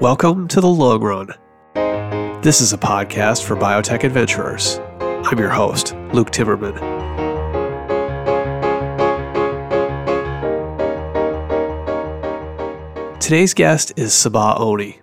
[0.00, 1.28] Welcome to the long run.
[2.40, 4.78] This is a podcast for biotech adventurers.
[4.98, 6.80] I'm your host, Luke Timmerman.
[13.20, 15.02] Today's guest is Sabah Oney.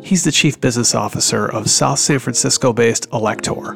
[0.00, 3.74] He's the Chief Business Officer of South San Francisco based Alector.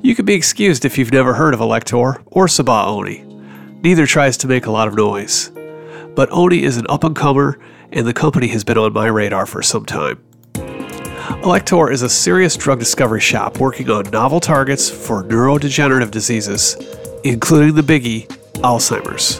[0.00, 3.24] You can be excused if you've never heard of Alector or Sabah Oney.
[3.82, 5.50] Neither tries to make a lot of noise.
[6.18, 7.60] But Oney is an up and comer
[7.92, 10.20] and the company has been on my radar for some time.
[11.44, 16.76] Alector is a serious drug discovery shop working on novel targets for neurodegenerative diseases,
[17.22, 18.26] including the biggie,
[18.62, 19.38] Alzheimer's.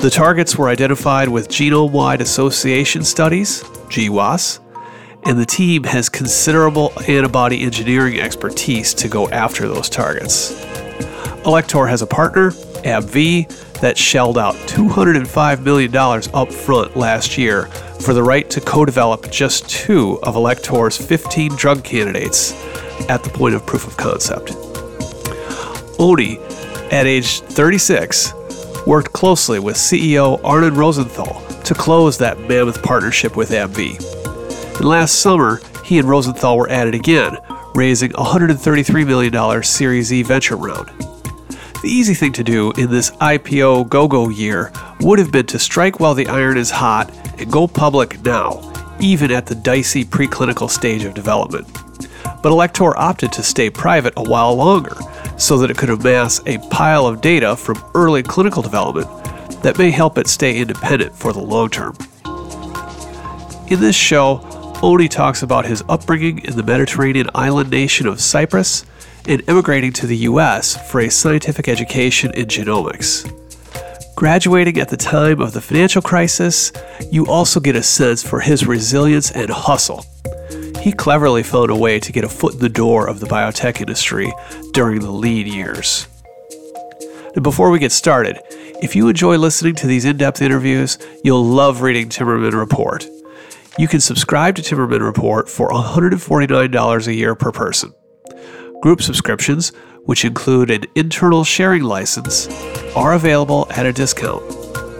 [0.00, 4.60] The targets were identified with genome wide association studies, GWAS,
[5.24, 10.52] and the team has considerable antibody engineering expertise to go after those targets.
[11.46, 15.94] Alector has a partner, AbbVie, that shelled out $205 million
[16.34, 17.66] up front last year
[18.00, 22.52] for the right to co develop just two of Alector's 15 drug candidates
[23.08, 24.52] at the point of proof of concept.
[25.98, 26.38] Oney,
[26.90, 28.32] at age 36,
[28.86, 33.98] worked closely with CEO Arnon Rosenthal to close that mammoth partnership with AbbVie.
[34.76, 37.36] And last summer, he and Rosenthal were at it again,
[37.74, 41.07] raising $133 million Series E venture round.
[41.80, 45.60] The easy thing to do in this IPO go go year would have been to
[45.60, 50.68] strike while the iron is hot and go public now, even at the dicey preclinical
[50.68, 51.68] stage of development.
[52.42, 54.96] But Alector opted to stay private a while longer
[55.36, 59.08] so that it could amass a pile of data from early clinical development
[59.62, 61.96] that may help it stay independent for the long term.
[63.68, 64.40] In this show,
[64.82, 68.84] Oney talks about his upbringing in the Mediterranean island nation of Cyprus
[69.28, 73.30] and immigrating to the US for a scientific education in genomics.
[74.16, 76.72] Graduating at the time of the financial crisis,
[77.12, 80.04] you also get a sense for his resilience and hustle.
[80.80, 83.80] He cleverly found a way to get a foot in the door of the biotech
[83.80, 84.32] industry
[84.72, 86.08] during the lean years.
[87.34, 88.40] And before we get started,
[88.82, 93.06] if you enjoy listening to these in depth interviews, you'll love reading Timmerman Report.
[93.78, 97.92] You can subscribe to Timmerman Report for $149 a year per person.
[98.80, 99.70] Group subscriptions,
[100.04, 102.48] which include an internal sharing license,
[102.94, 104.42] are available at a discount.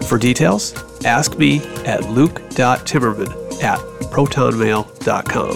[0.05, 0.73] For details,
[1.05, 3.79] ask me at luke.timmerman at
[4.11, 5.51] protonmail.com.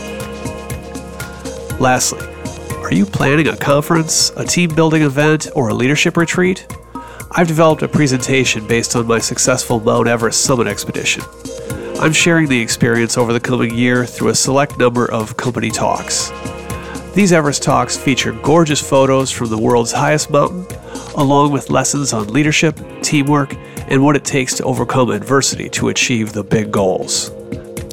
[1.80, 2.26] Lastly,
[2.78, 6.66] are you planning a conference, a team building event, or a leadership retreat?
[7.32, 11.24] I've developed a presentation based on my successful Mount Everest summit expedition.
[12.00, 16.32] I'm sharing the experience over the coming year through a select number of company talks.
[17.14, 20.66] These Everest Talks feature gorgeous photos from the world's highest mountain,
[21.16, 23.54] along with lessons on leadership, teamwork,
[23.88, 27.30] and what it takes to overcome adversity to achieve the big goals.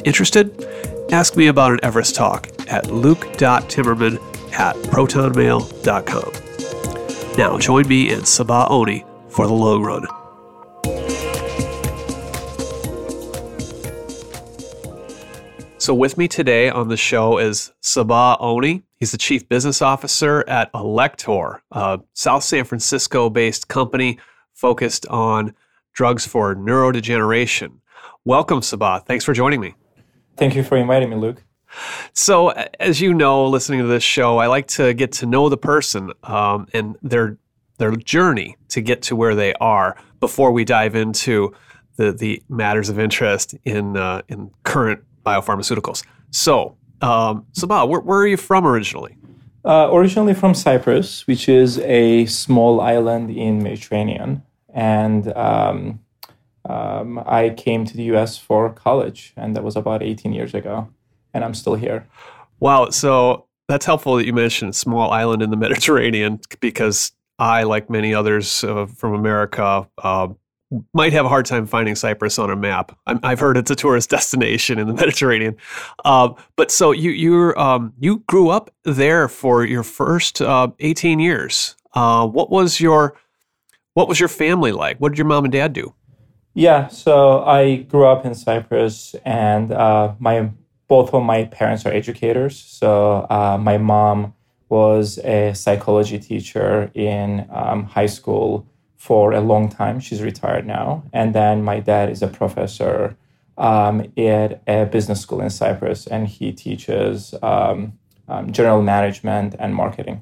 [0.06, 0.64] Interested?
[1.12, 4.14] Ask me about an Everest Talk at luke.timmerman
[4.58, 6.32] at protonmail.com.
[7.36, 10.06] Now join me and Sabah Oney for the long run.
[15.76, 18.84] So, with me today on the show is Sabah Oney.
[19.00, 24.18] He's the Chief Business Officer at Alector, a South San Francisco based company
[24.52, 25.54] focused on
[25.94, 27.78] drugs for neurodegeneration.
[28.26, 29.06] Welcome, Sabah.
[29.06, 29.74] Thanks for joining me.
[30.36, 31.42] Thank you for inviting me, Luke.
[32.12, 35.56] So, as you know, listening to this show, I like to get to know the
[35.56, 37.38] person um, and their
[37.78, 41.54] their journey to get to where they are before we dive into
[41.96, 46.04] the the matters of interest in uh, in current biopharmaceuticals.
[46.30, 49.16] So, um, Sabah, where, where, are you from originally?
[49.64, 56.00] Uh, originally from Cyprus, which is a small island in Mediterranean, and um,
[56.68, 58.38] um, I came to the U.S.
[58.38, 60.88] for college, and that was about 18 years ago,
[61.34, 62.06] and I'm still here.
[62.58, 62.90] Wow!
[62.90, 68.14] So that's helpful that you mentioned small island in the Mediterranean because I, like many
[68.14, 70.28] others uh, from America, uh,
[70.94, 72.96] might have a hard time finding Cyprus on a map.
[73.06, 75.56] i have heard it's a tourist destination in the Mediterranean.
[76.04, 81.20] Uh, but so you you um, you grew up there for your first uh, 18
[81.20, 81.76] years.
[81.94, 83.16] Uh, what was your
[83.94, 84.98] what was your family like?
[84.98, 85.94] What did your mom and dad do?
[86.54, 90.50] Yeah, so I grew up in Cyprus, and uh, my
[90.88, 92.58] both of my parents are educators.
[92.58, 94.34] So uh, my mom
[94.68, 98.66] was a psychology teacher in um, high school
[99.00, 99.98] for a long time.
[99.98, 101.02] She's retired now.
[101.14, 103.16] And then my dad is a professor
[103.56, 107.94] um, at a business school in Cyprus, and he teaches um,
[108.28, 110.16] um, general management and marketing.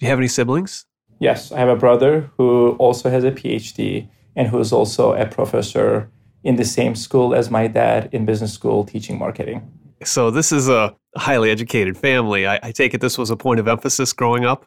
[0.00, 0.84] Do you have any siblings?
[1.20, 6.10] Yes, I have a brother who also has a PhD and who's also a professor
[6.42, 9.62] in the same school as my dad in business school teaching marketing.
[10.02, 12.48] So this is a highly educated family.
[12.48, 14.66] I, I take it this was a point of emphasis growing up?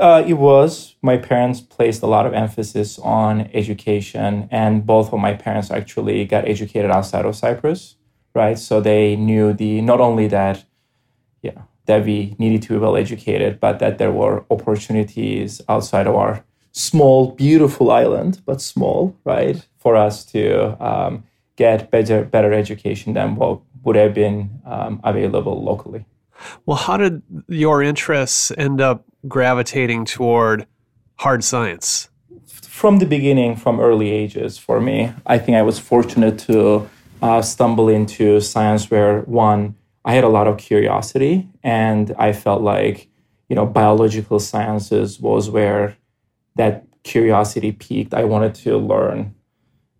[0.00, 0.96] Uh, it was.
[1.02, 6.24] My parents placed a lot of emphasis on education, and both of my parents actually
[6.24, 7.96] got educated outside of Cyprus,
[8.34, 8.58] right?
[8.58, 10.64] So they knew the not only that,
[11.42, 16.14] yeah, that we needed to be well educated, but that there were opportunities outside of
[16.14, 21.24] our small, beautiful island, but small, right, for us to um,
[21.56, 26.06] get better, better education than what would have been um, available locally.
[26.64, 30.66] Well, how did your interests end up gravitating toward
[31.16, 32.08] hard science?
[32.46, 36.88] From the beginning, from early ages, for me, I think I was fortunate to
[37.20, 39.74] uh, stumble into science where one,
[40.04, 43.08] I had a lot of curiosity, and I felt like,
[43.48, 45.96] you know, biological sciences was where
[46.56, 48.14] that curiosity peaked.
[48.14, 49.34] I wanted to learn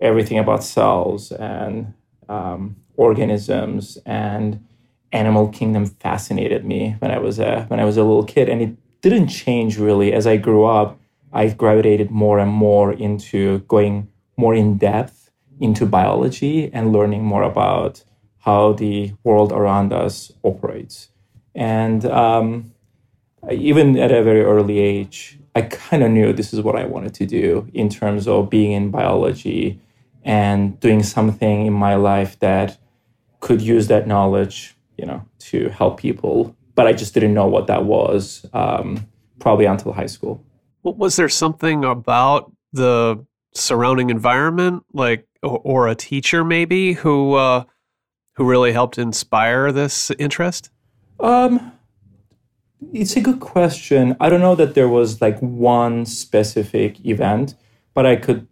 [0.00, 1.92] everything about cells and
[2.28, 4.64] um, organisms and
[5.12, 8.62] animal kingdom fascinated me when I was a when I was a little kid, and
[8.62, 10.98] it didn't change really as I grew up.
[11.32, 15.30] I gravitated more and more into going more in depth
[15.60, 18.02] into biology and learning more about
[18.38, 21.10] how the world around us operates.
[21.54, 22.72] And um,
[23.50, 27.14] even at a very early age, I kind of knew this is what I wanted
[27.14, 29.80] to do in terms of being in biology
[30.24, 32.78] and doing something in my life that
[33.40, 36.56] could use that knowledge, you know, to help people.
[36.80, 39.06] But I just didn't know what that was um,
[39.38, 40.42] probably until high school.
[40.82, 43.22] Was there something about the
[43.52, 47.64] surrounding environment, like, or, or a teacher maybe, who uh,
[48.36, 50.70] who really helped inspire this interest?
[51.18, 51.72] Um,
[52.94, 54.16] it's a good question.
[54.18, 57.56] I don't know that there was like one specific event,
[57.92, 58.48] but I could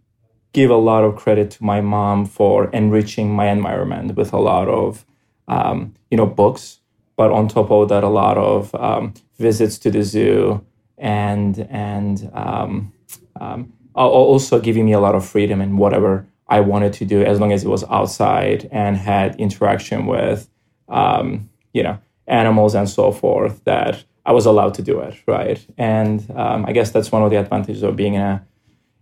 [0.53, 4.67] give a lot of credit to my mom for enriching my environment with a lot
[4.67, 5.03] of
[5.47, 6.78] um, you know books
[7.19, 10.65] but on top of that a lot of um, visits to the zoo
[10.97, 12.93] and and um,
[13.41, 17.37] um also giving me a lot of freedom in whatever I wanted to do as
[17.41, 20.49] long as it was outside and had interaction with
[20.87, 25.59] um, you know animals and so forth that I was allowed to do it right
[25.77, 28.45] and um, I guess that's one of the advantages of being in a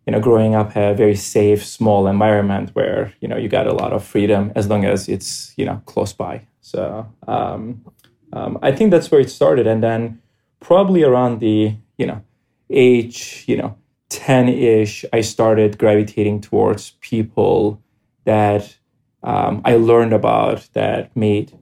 [0.08, 3.74] you know, growing up a very safe, small environment where you know you got a
[3.74, 6.48] lot of freedom as long as it's you know close by.
[6.62, 7.84] So um,
[8.34, 10.22] um, I think that's where it started, and then
[10.60, 12.22] probably around the you know
[12.70, 13.78] age you know
[14.10, 17.82] ten ish, I started gravitating towards people
[18.26, 18.78] that
[19.24, 21.58] um, I learned about that made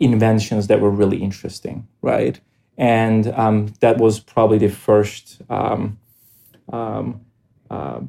[0.00, 2.40] inventions that were really interesting, right?
[2.78, 5.40] And um, that was probably the first.
[5.48, 5.98] Um,
[6.72, 7.20] um,
[7.70, 8.00] uh,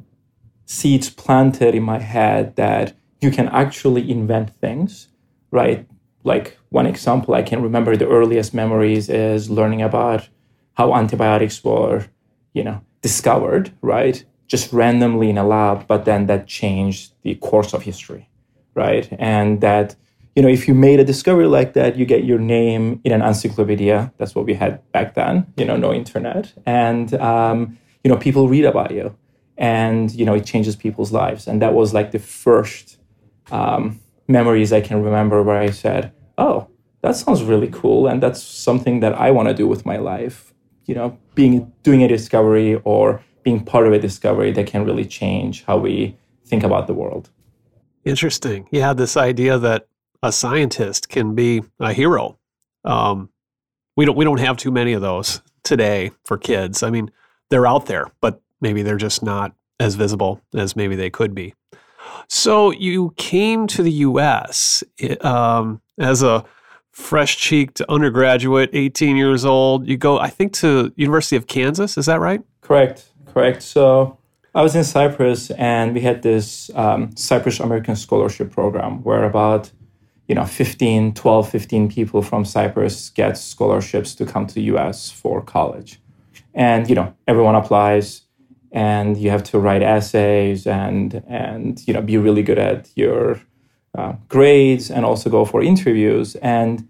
[0.68, 5.08] seeds planted in my head that you can actually invent things,
[5.50, 5.86] right?
[6.28, 10.28] Like one example I can remember the earliest memories is learning about
[10.74, 12.06] how antibiotics were,
[12.52, 14.24] you know, discovered, right?
[14.46, 18.28] Just randomly in a lab, but then that changed the course of history,
[18.74, 19.08] right?
[19.18, 19.96] And that,
[20.36, 23.22] you know, if you made a discovery like that, you get your name in an
[23.22, 24.12] encyclopedia.
[24.18, 26.52] That's what we had back then, you know, no internet.
[26.64, 29.16] And, um, you know, people read about you
[29.58, 32.96] and you know it changes people's lives and that was like the first
[33.50, 36.68] um, memories i can remember where i said oh
[37.02, 40.52] that sounds really cool and that's something that i want to do with my life.
[40.86, 45.04] You know being doing a discovery or being part of a discovery that can really
[45.04, 47.30] change how we think about the world.
[48.04, 48.66] Interesting.
[48.72, 49.86] Had this idea that
[50.22, 52.38] a scientist can be a hero.
[52.84, 53.28] Um,
[53.96, 56.82] we don't we don't have too many of those today for kids.
[56.82, 57.10] I mean
[57.50, 61.54] they're out there but maybe they're just not as visible as maybe they could be.
[62.28, 64.84] So you came to the U.S.
[65.20, 66.44] Um, as a
[66.92, 69.86] fresh-cheeked undergraduate, 18 years old.
[69.86, 71.96] You go, I think, to University of Kansas.
[71.96, 72.42] Is that right?
[72.60, 73.08] Correct.
[73.26, 73.62] Correct.
[73.62, 74.18] So
[74.54, 79.70] I was in Cyprus, and we had this um, Cyprus American Scholarship Program where about
[80.28, 85.10] you know 15 12 15 people from cyprus get scholarships to come to the us
[85.10, 86.00] for college
[86.54, 88.22] and you know everyone applies
[88.72, 93.40] and you have to write essays and and you know be really good at your
[93.96, 96.36] uh, grades and also go for interviews.
[96.36, 96.88] And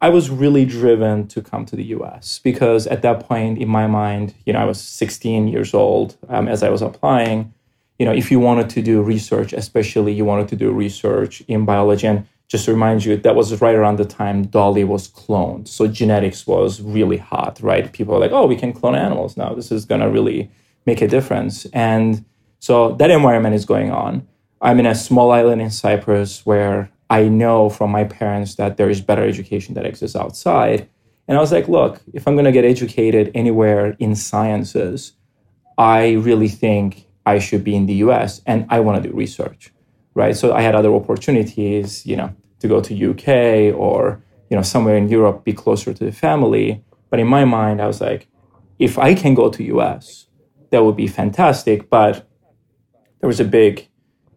[0.00, 3.86] i was really driven to come to the us because at that point in my
[3.86, 7.52] mind you know i was 16 years old um, as i was applying.
[7.98, 11.64] You know if you wanted to do research especially you wanted to do research in
[11.64, 15.66] biology and just to remind you that was right around the time dolly was cloned.
[15.68, 17.90] So genetics was really hot right?
[17.92, 19.54] People were like oh we can clone animals now.
[19.54, 20.50] This is going to really
[20.86, 21.66] make a difference.
[21.72, 22.24] And
[22.58, 24.26] so that environment is going on.
[24.60, 28.88] I'm in a small island in Cyprus where I know from my parents that there
[28.88, 30.88] is better education that exists outside.
[31.28, 35.12] And I was like, look, if I'm going to get educated anywhere in sciences,
[35.76, 39.72] I really think I should be in the US and I want to do research,
[40.14, 40.36] right?
[40.36, 44.96] So I had other opportunities, you know, to go to UK or, you know, somewhere
[44.96, 46.84] in Europe, be closer to the family.
[47.10, 48.28] But in my mind, I was like,
[48.78, 50.26] if I can go to US,
[50.74, 51.88] that would be fantastic.
[51.88, 52.28] But
[53.20, 53.88] there was a big,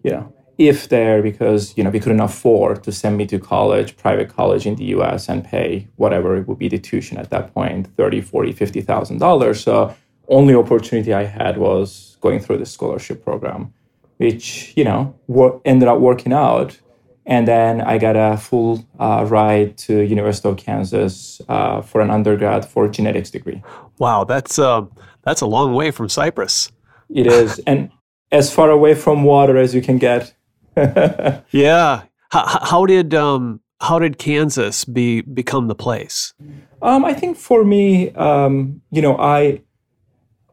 [0.03, 3.96] you know, if there because you know we couldn't afford to send me to college
[3.98, 7.53] private college in the us and pay whatever it would be the tuition at that
[7.53, 9.96] point 30 40 50 thousand dollars so
[10.29, 13.72] only opportunity i had was going through the scholarship program
[14.17, 16.79] which you know wor- ended up working out
[17.27, 22.10] and then i got a full uh, ride to university of kansas uh, for an
[22.10, 23.62] undergrad for genetics degree
[24.00, 24.84] wow that's uh,
[25.27, 26.72] that's a long way from cyprus
[27.10, 27.91] it is and
[28.31, 30.34] as far away from water as you can get
[31.51, 32.03] yeah.
[32.29, 36.34] How, how did um, how did Kansas be become the place?
[36.81, 39.62] Um, I think for me, um, you know, I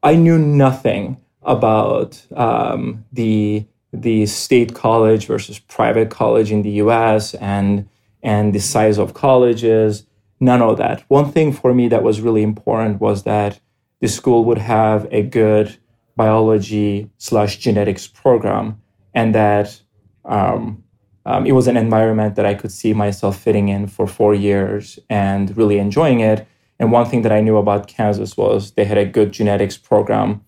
[0.02, 7.34] I knew nothing about um, the the state college versus private college in the U.S.
[7.34, 7.88] and
[8.22, 10.06] and the size of colleges.
[10.40, 11.04] None of that.
[11.08, 13.60] One thing for me that was really important was that
[14.04, 15.78] the school would have a good
[16.14, 18.78] biology slash genetics program,
[19.14, 19.80] and that
[20.26, 20.84] um,
[21.24, 24.98] um, it was an environment that I could see myself fitting in for four years
[25.08, 26.46] and really enjoying it.
[26.78, 30.44] And one thing that I knew about Kansas was they had a good genetics program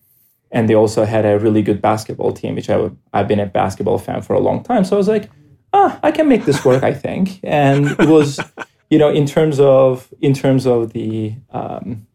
[0.51, 4.21] and they also had a really good basketball team, which I've been a basketball fan
[4.21, 4.85] for a long time.
[4.85, 5.31] So I was like,
[5.73, 7.41] ah, I can make this work, I think.
[7.43, 8.39] And it was,
[8.91, 12.07] you know, in terms of in terms of the um,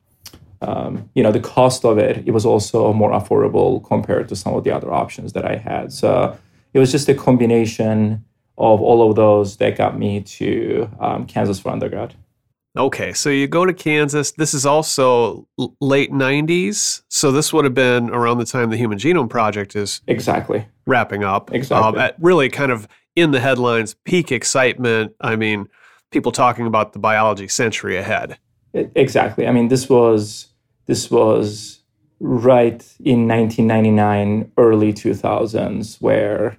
[0.61, 4.53] um, you know the cost of it, it was also more affordable compared to some
[4.53, 5.91] of the other options that I had.
[5.91, 6.37] So
[6.73, 8.23] it was just a combination
[8.57, 12.13] of all of those that got me to um, Kansas for undergrad.
[12.77, 14.31] Okay, so you go to Kansas.
[14.31, 15.45] This is also
[15.81, 17.01] late 90s.
[17.09, 21.23] So this would have been around the time the Human Genome Project is exactly wrapping
[21.23, 21.53] up.
[21.53, 21.99] Exactly.
[21.99, 25.13] Um, really kind of in the headlines, peak excitement.
[25.19, 25.67] I mean,
[26.11, 28.37] people talking about the biology century ahead.
[28.73, 29.47] Exactly.
[29.47, 30.50] I mean, this was
[30.85, 31.81] this was
[32.19, 36.57] right in 1999, early 2000s, where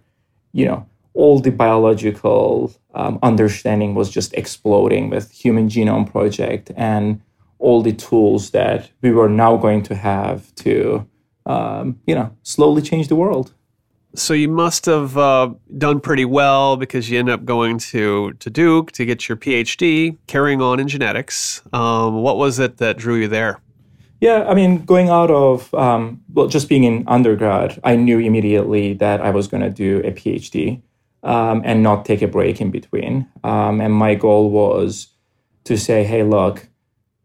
[0.52, 7.20] you know all the biological um, understanding was just exploding with human genome project and
[7.58, 11.06] all the tools that we were now going to have to
[11.46, 13.54] um, you know slowly change the world.
[14.14, 18.50] So you must have uh, done pretty well because you end up going to, to
[18.50, 21.62] duke to get your phd carrying on in genetics.
[21.72, 23.61] Um, what was it that drew you there
[24.22, 28.94] yeah, I mean, going out of um, well, just being in undergrad, I knew immediately
[28.94, 30.80] that I was going to do a PhD
[31.24, 33.26] um, and not take a break in between.
[33.42, 35.08] Um, and my goal was
[35.64, 36.68] to say, hey, look,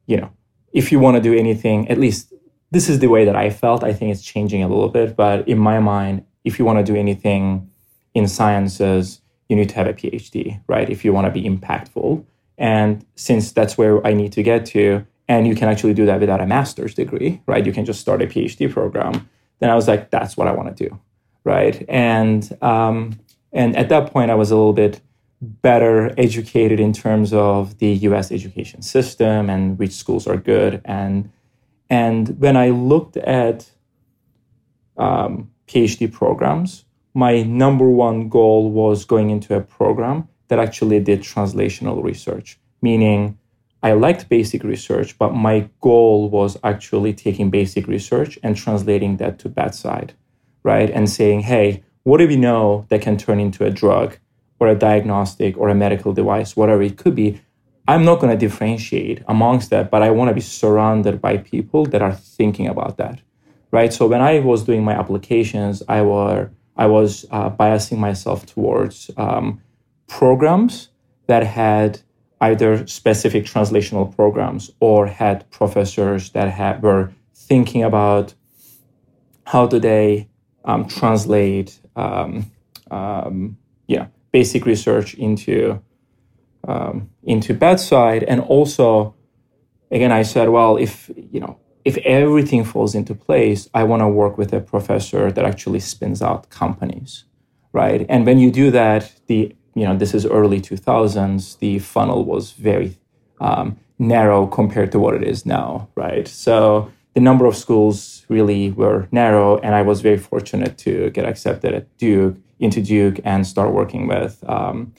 [0.07, 0.31] you know,
[0.73, 2.33] if you want to do anything, at least
[2.71, 3.83] this is the way that I felt.
[3.83, 6.83] I think it's changing a little bit, but in my mind, if you want to
[6.83, 7.69] do anything
[8.15, 10.89] in sciences, you need to have a PhD, right?
[10.89, 12.25] If you want to be impactful.
[12.57, 16.19] And since that's where I need to get to, and you can actually do that
[16.19, 17.65] without a master's degree, right?
[17.65, 19.29] You can just start a PhD program.
[19.59, 20.99] Then I was like, that's what I want to do,
[21.43, 21.83] right?
[21.89, 23.19] And um,
[23.51, 25.01] and at that point, I was a little bit
[25.41, 28.31] better educated in terms of the U.S.
[28.31, 30.81] education system and which schools are good.
[30.85, 31.31] And
[31.89, 33.69] and when I looked at
[34.97, 41.21] um, PhD programs, my number one goal was going into a program that actually did
[41.21, 43.37] translational research, meaning
[43.83, 49.39] I liked basic research, but my goal was actually taking basic research and translating that
[49.39, 50.13] to bedside,
[50.63, 50.89] right?
[50.89, 54.17] And saying, hey, what do we know that can turn into a drug
[54.59, 57.41] or a diagnostic or a medical device, whatever it could be?
[57.87, 61.85] I'm not going to differentiate amongst that, but I want to be surrounded by people
[61.85, 63.21] that are thinking about that,
[63.71, 63.93] right?
[63.93, 69.09] So when I was doing my applications, I were I was uh, biasing myself towards
[69.17, 69.61] um,
[70.07, 70.89] programs
[71.25, 72.01] that had
[72.41, 78.33] either specific translational programs or had professors that were thinking about
[79.45, 80.27] how do they
[80.65, 82.51] um, translate um,
[82.91, 85.81] um, yeah, basic research into
[86.67, 88.23] um, into bedside.
[88.23, 89.15] And also
[89.89, 94.07] again i said well if you know if everything falls into place i want to
[94.07, 97.23] work with a professor that actually spins out companies
[97.77, 98.05] right?
[98.09, 102.51] And when you do that the you know, this is early 2000s, the funnel was
[102.51, 102.97] very
[103.39, 106.27] um, narrow compared to what it is now, right?
[106.27, 111.25] So the number of schools really were narrow, and I was very fortunate to get
[111.25, 114.93] accepted at Duke into Duke and start working with um,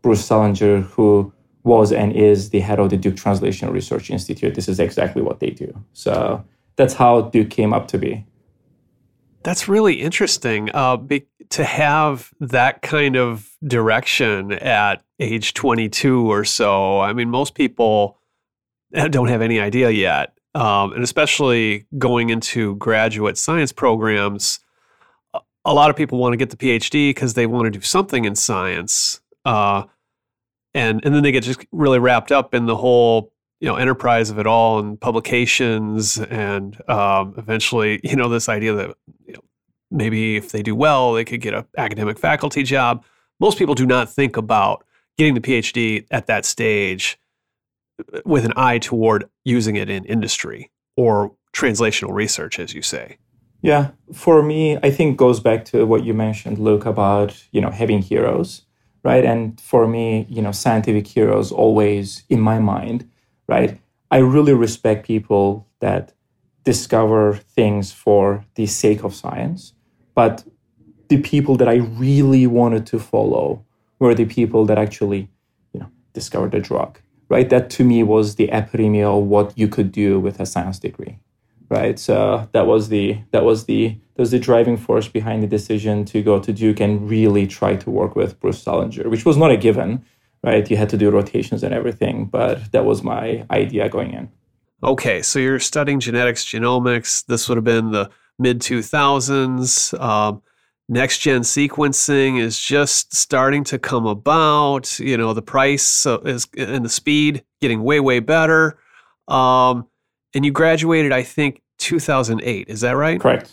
[0.00, 4.54] Bruce Sullenger, who was and is the head of the Duke Translational Research Institute.
[4.54, 5.72] This is exactly what they do.
[5.92, 6.44] So
[6.76, 8.24] that's how Duke came up to be.
[9.44, 16.44] That's really interesting uh, be, to have that kind of direction at age 22 or
[16.44, 17.00] so.
[17.00, 18.18] I mean, most people
[18.92, 20.34] don't have any idea yet.
[20.54, 24.60] Um, and especially going into graduate science programs,
[25.64, 28.24] a lot of people want to get the PhD because they want to do something
[28.24, 29.20] in science.
[29.44, 29.84] Uh,
[30.74, 33.31] and, and then they get just really wrapped up in the whole
[33.62, 38.74] you know enterprise of it all and publications and um, eventually you know this idea
[38.74, 39.40] that you know,
[39.90, 43.04] maybe if they do well they could get an academic faculty job.
[43.40, 44.84] Most people do not think about
[45.16, 47.18] getting the phd at that stage
[48.12, 53.16] uh, with an eye toward using it in industry or translational research as you say.
[53.62, 53.92] Yeah.
[54.12, 58.02] For me i think goes back to what you mentioned luke about you know having
[58.02, 58.62] heroes
[59.04, 59.24] right?
[59.24, 63.08] And for me you know scientific heroes always in my mind
[63.52, 63.78] right?
[64.10, 66.04] I really respect people that
[66.64, 67.22] discover
[67.58, 69.74] things for the sake of science,
[70.14, 70.44] but
[71.08, 73.46] the people that I really wanted to follow
[73.98, 75.22] were the people that actually,
[75.72, 77.48] you know, discovered the drug, right?
[77.50, 81.18] That to me was the epitome of what you could do with a science degree,
[81.68, 81.98] right?
[81.98, 83.82] So that was the that was the
[84.14, 87.72] that was the driving force behind the decision to go to Duke and really try
[87.76, 89.90] to work with Bruce Sullenger, which was not a given
[90.42, 90.68] right?
[90.70, 94.30] You had to do rotations and everything, but that was my idea going in.
[94.82, 97.24] Okay, so you're studying genetics, genomics.
[97.26, 100.00] This would have been the mid 2000s.
[100.00, 100.42] Um,
[100.88, 104.98] next gen sequencing is just starting to come about.
[104.98, 108.76] You know, the price is and the speed getting way, way better.
[109.28, 109.86] Um,
[110.34, 112.68] and you graduated, I think, 2008.
[112.68, 113.20] Is that right?
[113.20, 113.52] Correct.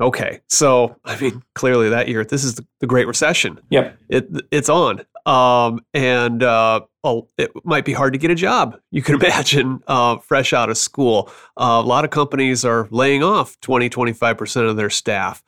[0.00, 3.60] Okay, so I mean, clearly that year, this is the, the Great Recession.
[3.68, 6.80] Yep, it it's on, um, and uh,
[7.38, 8.78] it might be hard to get a job.
[8.90, 13.22] You can imagine, uh, fresh out of school, uh, a lot of companies are laying
[13.22, 15.42] off 20, 25 percent of their staff.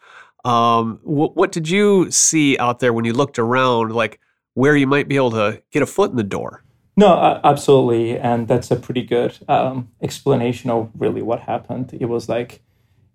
[0.45, 4.21] Um, wh- what did you see out there when you looked around, like
[4.55, 6.63] where you might be able to get a foot in the door?
[6.97, 11.97] No, absolutely, and that's a pretty good um, explanation of really what happened.
[11.99, 12.63] It was like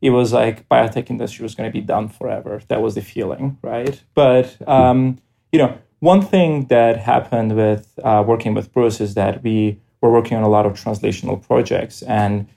[0.02, 2.62] it was like biotech industry was going to be done forever.
[2.70, 4.02] That was the feeling, right?
[4.15, 5.20] But um,
[5.52, 10.12] you know, one thing that happened with uh, working with Bruce is that we were
[10.12, 12.48] working on a lot of translational projects, and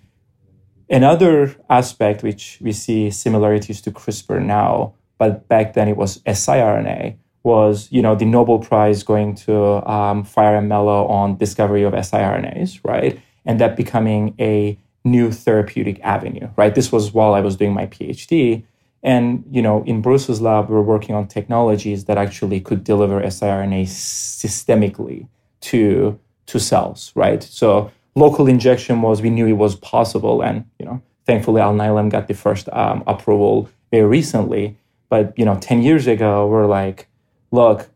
[0.90, 7.16] another aspect which we see similarities to CRISPR now, but back then it was siRNA,
[7.42, 11.94] was you know the Nobel Prize going to um, Fire and Mello on discovery of
[11.94, 13.20] siRNAs, right?
[13.46, 16.74] And that becoming a new therapeutic avenue, right?
[16.74, 18.64] This was while I was doing my PhD.
[19.02, 23.20] And, you know, in Bruce's lab, we are working on technologies that actually could deliver
[23.22, 25.26] siRNA systemically
[25.62, 27.42] to, to cells, right?
[27.42, 30.42] So local injection was, we knew it was possible.
[30.42, 34.76] And, you know, thankfully, Alnylam got the first um, approval very recently.
[35.08, 37.08] But, you know, 10 years ago, we're like,
[37.50, 37.88] look,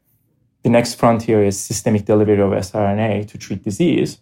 [0.62, 4.18] the next frontier is systemic delivery of siRNA to treat disease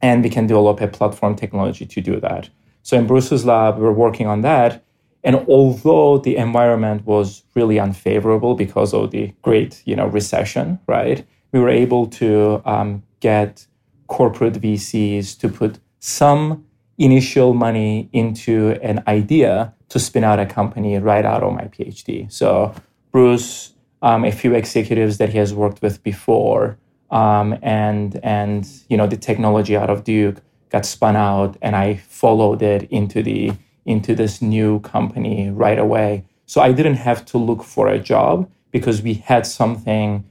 [0.00, 2.48] and we can develop a platform technology to do that.
[2.82, 4.84] So in Bruce's lab, we're working on that.
[5.24, 11.26] And although the environment was really unfavorable because of the great, you know, recession, right?
[11.52, 13.66] We were able to um, get
[14.06, 16.64] corporate VCs to put some
[16.98, 22.30] initial money into an idea to spin out a company right out of my PhD.
[22.30, 22.74] So
[23.12, 26.78] Bruce, um, a few executives that he has worked with before,
[27.10, 31.96] um, and and you know the technology out of Duke got spun out, and I
[31.96, 33.52] followed it into the
[33.88, 36.24] into this new company right away.
[36.46, 40.24] So I didn't have to look for a job because we had something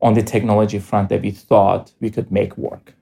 [0.00, 2.94] on the technology front that we thought we could make work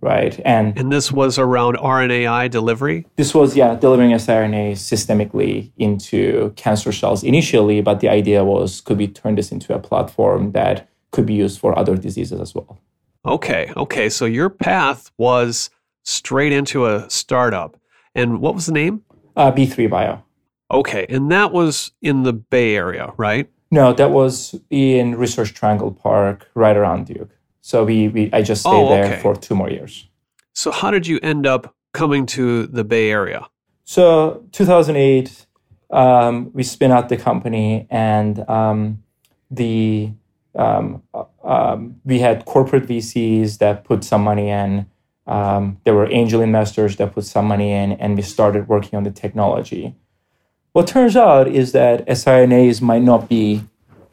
[0.00, 0.40] right?
[0.44, 3.06] And and this was around RNAi delivery.
[3.16, 8.98] This was yeah, delivering siRNA systemically into cancer cells initially, but the idea was could
[8.98, 12.78] we turn this into a platform that could be used for other diseases as well.
[13.26, 14.08] Okay, okay.
[14.08, 15.70] So your path was
[16.04, 17.76] straight into a startup.
[18.14, 19.02] And what was the name?
[19.38, 20.22] Uh, B3 Bio.
[20.70, 23.48] Okay, and that was in the Bay Area, right?
[23.70, 27.30] No, that was in Research Triangle Park, right around Duke.
[27.60, 29.08] So we, we I just stayed oh, okay.
[29.08, 30.08] there for two more years.
[30.54, 33.46] So how did you end up coming to the Bay Area?
[33.84, 35.46] So 2008,
[35.90, 39.02] um, we spin out the company, and um,
[39.50, 40.10] the
[40.56, 41.02] um,
[41.44, 44.86] um, we had corporate VCs that put some money in.
[45.28, 49.04] Um, there were angel investors that put some money in, and we started working on
[49.04, 49.94] the technology.
[50.72, 53.62] What turns out is that siRNAs might not be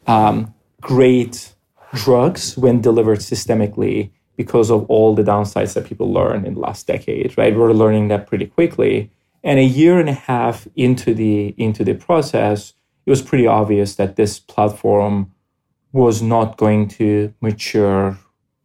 [0.06, 1.54] um, great
[1.94, 6.86] drugs when delivered systemically because of all the downsides that people learned in the last
[6.86, 7.56] decade, right?
[7.56, 9.10] We're learning that pretty quickly.
[9.42, 12.74] And a year and a half into the into the process,
[13.06, 15.32] it was pretty obvious that this platform
[15.92, 18.18] was not going to mature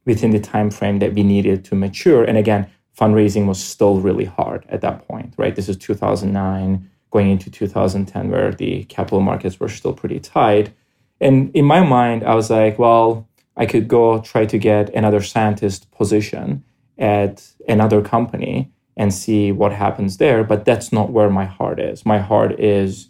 [0.05, 2.23] within the time frame that we needed to mature.
[2.23, 5.55] And again, fundraising was still really hard at that point, right?
[5.55, 10.73] This is 2009 going into 2010 where the capital markets were still pretty tight.
[11.19, 15.21] And in my mind, I was like, well, I could go try to get another
[15.21, 16.63] scientist position
[16.97, 20.43] at another company and see what happens there.
[20.43, 22.05] But that's not where my heart is.
[22.05, 23.09] My heart is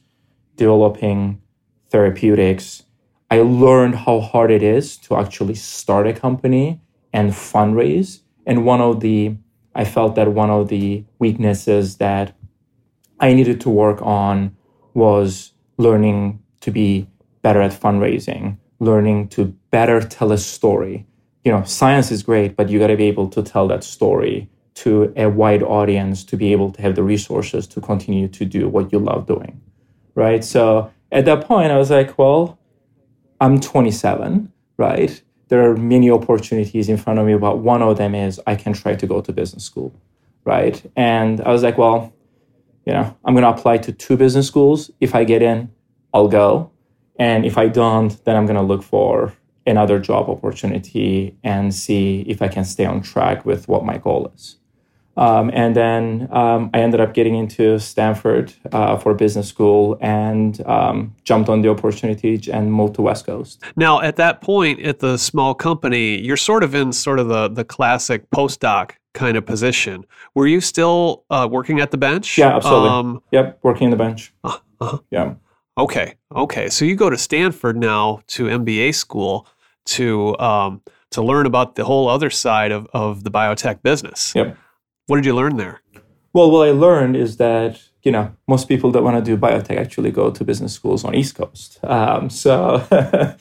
[0.55, 1.41] developing
[1.89, 2.83] therapeutics.
[3.31, 6.81] I learned how hard it is to actually start a company
[7.13, 8.19] and fundraise.
[8.45, 9.37] And one of the,
[9.73, 12.35] I felt that one of the weaknesses that
[13.21, 14.57] I needed to work on
[14.93, 17.07] was learning to be
[17.41, 21.07] better at fundraising, learning to better tell a story.
[21.45, 24.49] You know, science is great, but you got to be able to tell that story
[24.73, 28.67] to a wide audience to be able to have the resources to continue to do
[28.67, 29.61] what you love doing.
[30.15, 30.43] Right.
[30.43, 32.57] So at that point, I was like, well,
[33.41, 35.21] I'm 27, right?
[35.47, 38.73] There are many opportunities in front of me, but one of them is I can
[38.73, 39.91] try to go to business school,
[40.45, 40.79] right?
[40.95, 42.13] And I was like, well,
[42.85, 44.91] you know, I'm going to apply to two business schools.
[44.99, 45.71] If I get in,
[46.13, 46.71] I'll go.
[47.17, 49.33] And if I don't, then I'm going to look for
[49.65, 54.31] another job opportunity and see if I can stay on track with what my goal
[54.35, 54.57] is.
[55.17, 60.65] Um, and then um, I ended up getting into Stanford uh, for business school and
[60.65, 63.61] um, jumped on the opportunity and moved to West Coast.
[63.75, 67.49] Now, at that point, at the small company, you're sort of in sort of the
[67.49, 70.05] the classic postdoc kind of position.
[70.35, 72.37] Were you still uh, working at the bench?
[72.37, 72.89] Yeah, absolutely.
[72.89, 74.33] Um, yep, working in the bench.
[74.43, 74.99] Uh, uh-huh.
[75.11, 75.33] Yeah.
[75.77, 76.15] Okay.
[76.35, 76.69] Okay.
[76.69, 79.47] So you go to Stanford now to MBA school
[79.85, 84.33] to um, to learn about the whole other side of, of the biotech business.
[84.35, 84.57] Yep.
[85.11, 85.81] What did you learn there?
[86.31, 89.75] Well, what I learned is that you know most people that want to do biotech
[89.75, 91.83] actually go to business schools on East Coast.
[91.83, 92.87] Um, so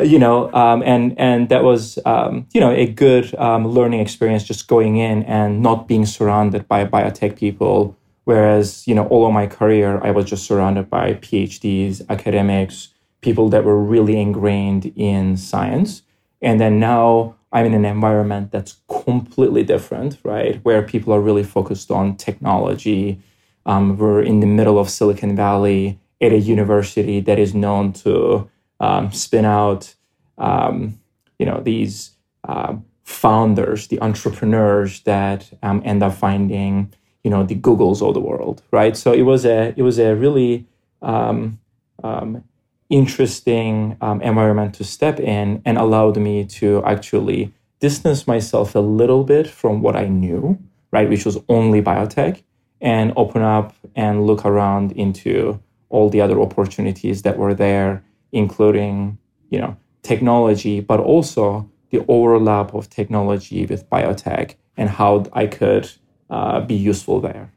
[0.00, 4.44] you know, um, and and that was um, you know a good um, learning experience
[4.44, 9.32] just going in and not being surrounded by biotech people Whereas, you know, all of
[9.32, 12.90] my career, I was just surrounded by PhDs, academics,
[13.22, 16.02] people that were really ingrained in science.
[16.40, 20.60] And then now I'm in an environment that's completely different, right?
[20.64, 23.20] Where people are really focused on technology.
[23.66, 28.48] Um, we're in the middle of Silicon Valley at a university that is known to
[28.78, 29.94] um, spin out,
[30.38, 30.98] um,
[31.38, 32.12] you know, these
[32.44, 36.92] uh, founders, the entrepreneurs that um, end up finding
[37.24, 38.96] you know the Googles of the world, right?
[38.96, 40.66] So it was a it was a really
[41.02, 41.58] um,
[42.02, 42.44] um,
[42.90, 49.24] interesting um, environment to step in and allowed me to actually distance myself a little
[49.24, 50.58] bit from what I knew,
[50.92, 52.42] right, which was only biotech,
[52.80, 59.18] and open up and look around into all the other opportunities that were there, including
[59.50, 65.90] you know technology, but also the overlap of technology with biotech and how I could
[66.30, 67.52] uh, be useful there.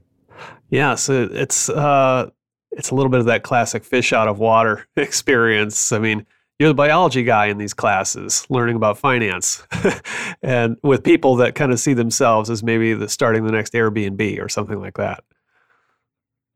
[0.69, 2.31] Yeah, so it's uh,
[2.77, 5.91] it's a little bit of that classic fish out of water experience.
[5.91, 6.25] I mean,
[6.59, 9.65] you're the biology guy in these classes, learning about finance,
[10.41, 14.39] and with people that kind of see themselves as maybe the starting the next Airbnb
[14.39, 15.23] or something like that.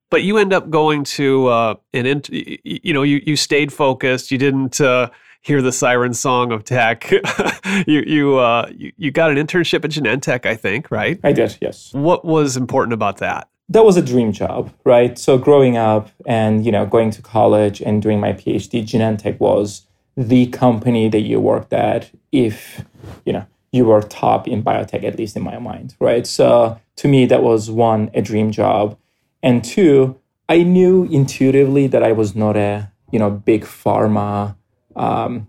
[0.09, 4.31] But you end up going to uh, an, int- you know, you you stayed focused.
[4.31, 4.79] You didn't.
[4.79, 5.09] Uh,
[5.41, 7.09] hear the siren song of tech.
[7.87, 11.19] you you, uh, you you got an internship at Genentech, I think, right?
[11.23, 11.93] I did, yes.
[11.93, 13.47] What was important about that?
[13.69, 15.17] That was a dream job, right?
[15.19, 19.87] So growing up and you know going to college and doing my PhD, Genentech was
[20.15, 22.85] the company that you worked at if
[23.25, 26.25] you know you were top in biotech, at least in my mind, right?
[26.25, 28.97] So to me, that was one a dream job,
[29.43, 34.55] and two, I knew intuitively that I was not a you know big pharma
[34.95, 35.47] um,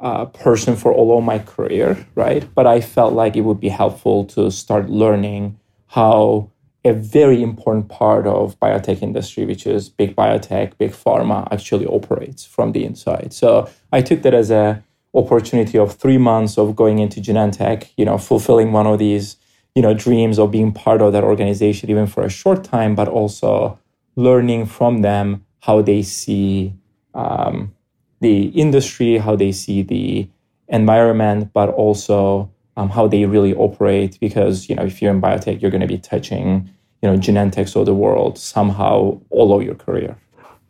[0.00, 2.44] uh, person for all of my career, right?
[2.56, 6.50] But I felt like it would be helpful to start learning how
[6.84, 12.44] a very important part of biotech industry, which is big biotech, big pharma, actually operates
[12.44, 13.32] from the inside.
[13.32, 14.82] So I took that as a
[15.14, 19.36] opportunity of three months of going into Genentech, you know, fulfilling one of these,
[19.74, 23.08] you know, dreams of being part of that organization, even for a short time, but
[23.08, 23.78] also
[24.16, 26.74] learning from them how they see
[27.14, 27.74] um,
[28.20, 30.28] the industry, how they see the
[30.68, 34.18] environment, but also um, how they really operate.
[34.20, 36.70] Because you know, if you're in biotech, you're going to be touching
[37.02, 40.16] you know Genentechs of the world somehow all of your career.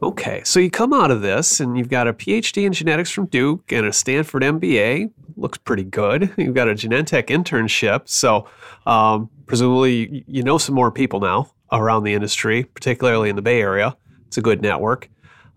[0.03, 3.27] Okay, so you come out of this and you've got a PhD in genetics from
[3.27, 5.13] Duke and a Stanford MBA.
[5.37, 6.35] Looks pretty good.
[6.37, 8.09] You've got a Genentech internship.
[8.09, 8.49] So,
[8.85, 13.61] um, presumably, you know some more people now around the industry, particularly in the Bay
[13.61, 13.97] Area.
[14.27, 15.09] It's a good network.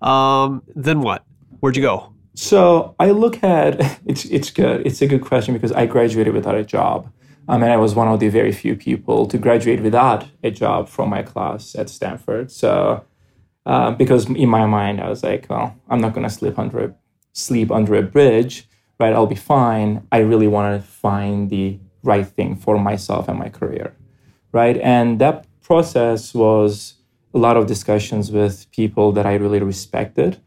[0.01, 1.25] Um, then what?
[1.59, 2.13] Where'd you go?
[2.35, 4.85] So I look at it's it's good.
[4.85, 7.11] It's a good question because I graduated without a job.
[7.47, 10.89] I mean, I was one of the very few people to graduate without a job
[10.89, 12.51] from my class at Stanford.
[12.51, 13.05] So
[13.65, 16.79] uh, because in my mind I was like, well, I'm not going to sleep under
[16.79, 16.95] a
[17.33, 18.67] sleep under a bridge,
[18.99, 19.13] right?
[19.13, 20.07] I'll be fine.
[20.11, 23.95] I really want to find the right thing for myself and my career,
[24.51, 24.77] right?
[24.77, 26.95] And that process was
[27.33, 30.39] a lot of discussions with people that I really respected,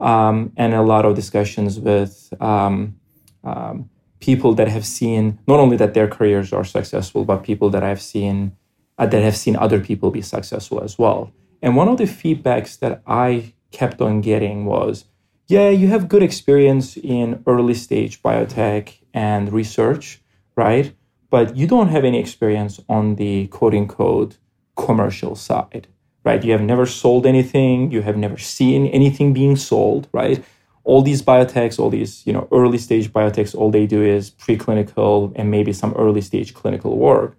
[0.00, 2.96] um, and a lot of discussions with um,
[3.44, 3.88] um,
[4.20, 8.02] people that have seen not only that their careers are successful, but people that I've
[8.02, 8.56] seen
[8.98, 11.32] uh, that have seen other people be successful as well.
[11.62, 15.04] And one of the feedbacks that I kept on getting was,
[15.48, 20.22] yeah, you have good experience in early stage biotech and research,
[20.56, 20.94] right?
[21.30, 24.38] But you don't have any experience on the quote unquote
[24.76, 25.88] commercial side,
[26.26, 26.44] right?
[26.44, 30.44] You have never sold anything, you have never seen anything being sold, right?
[30.82, 35.32] All these biotechs, all these, you know, early stage biotechs, all they do is preclinical
[35.36, 37.36] and maybe some early stage clinical work.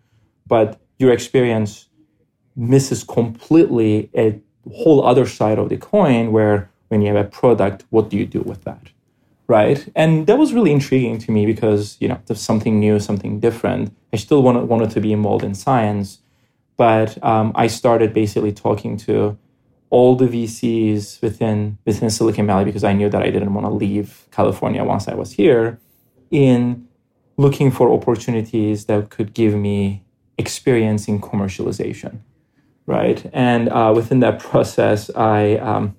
[0.48, 1.90] But your experience
[2.56, 4.40] misses completely a
[4.74, 8.26] whole other side of the coin where when you have a product, what do you
[8.26, 8.86] do with that?
[9.48, 9.86] Right.
[9.96, 13.94] And that was really intriguing to me because, you know, there's something new, something different.
[14.14, 16.20] I still wanted, wanted to be involved in science,
[16.78, 19.38] but um, I started basically talking to
[19.90, 23.72] all the VCs within within Silicon Valley because I knew that I didn't want to
[23.72, 25.80] leave California once I was here
[26.30, 26.88] in
[27.38, 30.04] looking for opportunities that could give me
[30.38, 32.20] experience in commercialization
[32.88, 33.30] right?
[33.34, 35.96] And uh, within that process, I um,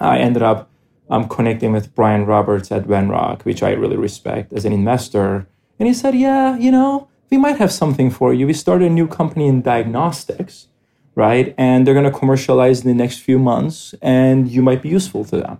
[0.00, 0.68] I ended up
[1.08, 5.46] um, connecting with Bryan Roberts at Venrock, which I really respect as an investor.
[5.78, 8.46] And he said, "Yeah, you know, we might have something for you.
[8.46, 10.68] We started a new company in diagnostics,
[11.16, 11.52] right?
[11.58, 15.24] And they're going to commercialize in the next few months, and you might be useful
[15.30, 15.58] to them,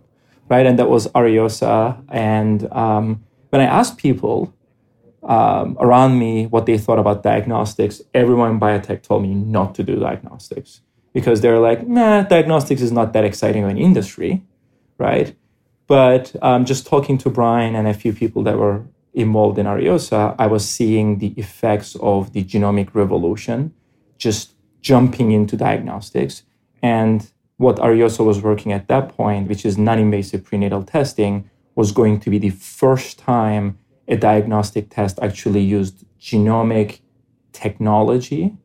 [0.49, 1.77] right?" And that was Ariosa.
[2.09, 4.55] And um, when I asked people
[5.25, 9.83] um, around me what they thought about diagnostics, everyone in biotech told me not to
[9.83, 10.81] do diagnostics
[11.13, 14.45] because they're like, nah, diagnostics is not that exciting of an industry,
[14.99, 15.35] right?
[15.89, 18.85] But um, just talking to Bryan and a few people that were
[19.15, 23.73] involved in Ariosa, I was seeing the effects of the genomic revolution
[24.19, 26.43] just jumping into diagnostics.
[26.83, 31.93] And what Ariosa was working at that point, which is non invasive prenatal testing, was
[31.93, 37.01] going to be the first time a diagnostic test actually used genomic
[37.53, 38.57] technology,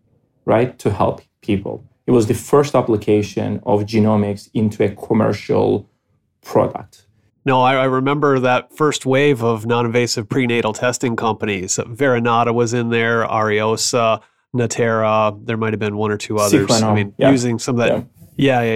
[0.46, 1.86] right, to help people.
[2.08, 5.90] It was the first application of genomics into a commercial
[6.44, 7.06] product.
[7.46, 11.78] No, I, I remember that first wave of non invasive prenatal testing companies.
[11.78, 14.22] Verinata was in there, Ariosa,
[14.54, 15.38] Natera.
[15.46, 16.70] There might have been one or two others.
[16.82, 17.32] I mean, yeah.
[17.32, 18.06] using some of that.
[18.36, 18.74] Yeah, yeah,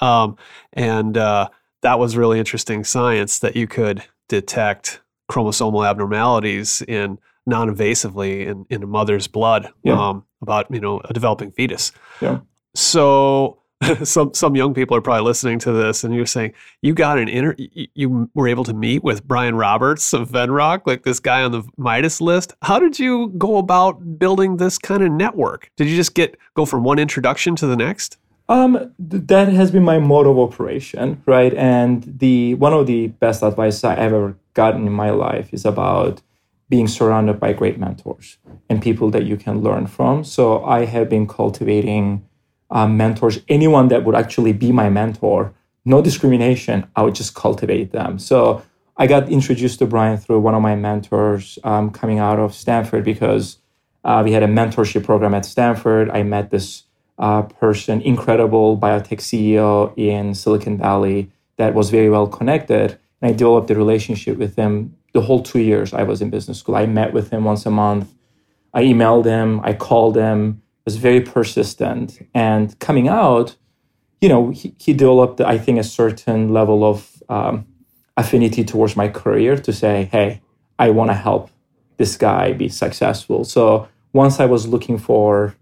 [0.00, 0.22] yeah.
[0.22, 0.36] Um,
[0.72, 1.48] and uh,
[1.82, 8.82] that was really interesting science that you could detect chromosomal abnormalities in non-invasively in, in
[8.82, 10.08] a mother's blood yeah.
[10.08, 11.92] um, about you know a developing fetus.
[12.20, 12.40] Yeah.
[12.74, 13.59] So
[14.04, 17.28] some some young people are probably listening to this, and you're saying you got an
[17.28, 21.52] inter you were able to meet with Bryan Roberts of Venrock, like this guy on
[21.52, 22.54] the Midas list.
[22.62, 25.70] How did you go about building this kind of network?
[25.76, 28.18] Did you just get go from one introduction to the next?
[28.48, 31.54] Um, th- that has been my mode of operation, right?
[31.54, 36.20] And the one of the best advice I ever gotten in my life is about
[36.68, 38.38] being surrounded by great mentors
[38.68, 40.22] and people that you can learn from.
[40.22, 42.24] So I have been cultivating
[42.70, 43.40] um, mentors.
[43.48, 45.52] Anyone that would actually be my mentor,
[45.84, 46.86] no discrimination.
[46.96, 48.18] I would just cultivate them.
[48.18, 48.62] So
[48.96, 53.04] I got introduced to Bryan through one of my mentors um, coming out of Stanford
[53.04, 53.58] because
[54.04, 56.10] uh, we had a mentorship program at Stanford.
[56.10, 56.84] I met this
[57.18, 62.98] uh, person, incredible biotech CEO in Silicon Valley that was very well connected.
[63.20, 66.58] And I developed a relationship with him the whole two years I was in business
[66.58, 66.76] school.
[66.76, 68.12] I met with him once a month.
[68.72, 72.26] I emailed him, I called him, was very persistent.
[72.34, 73.56] And coming out,
[74.20, 77.66] you know, he, he developed, I think, a certain level of um,
[78.16, 80.42] affinity towards my career to say, hey,
[80.78, 81.50] I want to help
[81.96, 83.44] this guy be successful.
[83.44, 85.54] So once I was looking for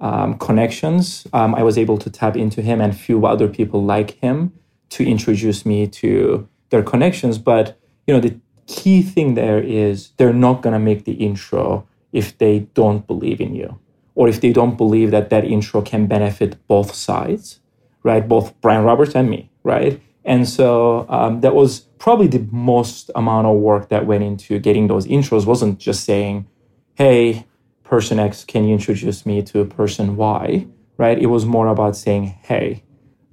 [0.00, 3.84] um, connections, um, I was able to tap into him and a few other people
[3.84, 4.52] like him
[4.90, 7.38] to introduce me to their connections.
[7.38, 11.86] But you know, the key thing there is they're not going to make the intro
[12.12, 13.78] if they don't believe in you,
[14.14, 17.60] or if they don't believe that that intro can benefit both sides,
[18.02, 18.26] right?
[18.26, 20.00] Both Bryan Roberts and me, right?
[20.24, 24.86] And so um, that was probably the most amount of work that went into getting
[24.86, 25.46] those intros.
[25.46, 26.46] wasn't just saying,
[26.94, 27.46] "Hey,
[27.84, 30.66] person X, can you introduce me to person Y?"
[30.98, 31.18] Right?
[31.18, 32.84] It was more about saying, "Hey,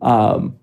[0.02, 0.58] um,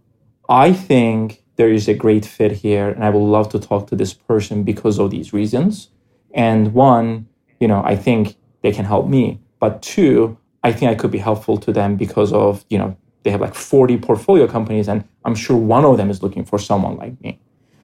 [0.48, 3.96] I think there is a great fit here, and I would love to talk to
[3.96, 5.90] this person because of these reasons."
[6.32, 7.28] And one,
[7.60, 9.40] you know, I think they can help me.
[9.64, 13.30] But two, I think I could be helpful to them because of, you know, they
[13.30, 16.98] have like 40 portfolio companies and I'm sure one of them is looking for someone
[16.98, 17.40] like me.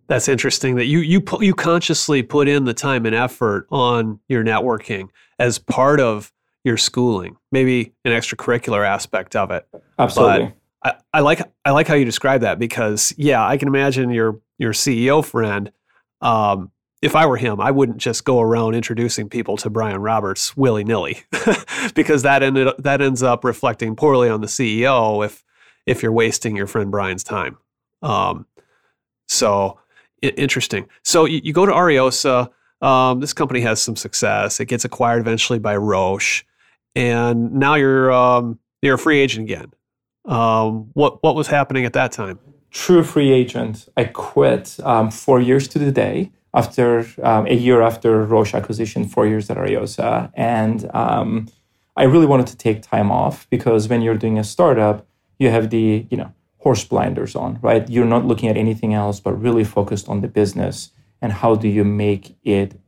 [0.07, 4.21] That's interesting that you you put, you consciously put in the time and effort on
[4.29, 9.67] your networking as part of your schooling, maybe an extracurricular aspect of it.
[9.99, 10.53] Absolutely.
[10.83, 14.11] But I, I like I like how you describe that because yeah, I can imagine
[14.11, 15.73] your your CEO friend
[16.21, 20.57] um, if I were him, I wouldn't just go around introducing people to Bryan Roberts
[20.57, 21.23] willy nilly,
[21.95, 25.45] because that ended that ends up reflecting poorly on the CEO if
[25.87, 27.57] if you're wasting your friend Bryan's time.
[28.03, 28.47] Um,
[29.29, 29.79] so
[30.23, 30.89] I- interesting.
[31.03, 32.51] So you, you, go to Ariosa.
[32.83, 34.61] Um, this company has some success.
[34.61, 36.45] It gets acquired eventually by Roche,
[36.95, 39.73] and now you're um, you're a free agent again.
[40.27, 42.39] Um, what what was happening at that time?
[42.71, 43.89] True free agent.
[43.97, 49.05] I quit um, four years to the day after um, a year after Roche acquisition,
[49.05, 50.31] four years at Ariosa.
[50.35, 51.49] And um,
[51.97, 55.07] I really wanted to take time off because when you're doing a startup,
[55.39, 57.89] you have the, you know, horse blinders on, right?
[57.89, 60.91] You're not looking at anything else, but really focused on the business
[61.23, 62.79] and how do you make it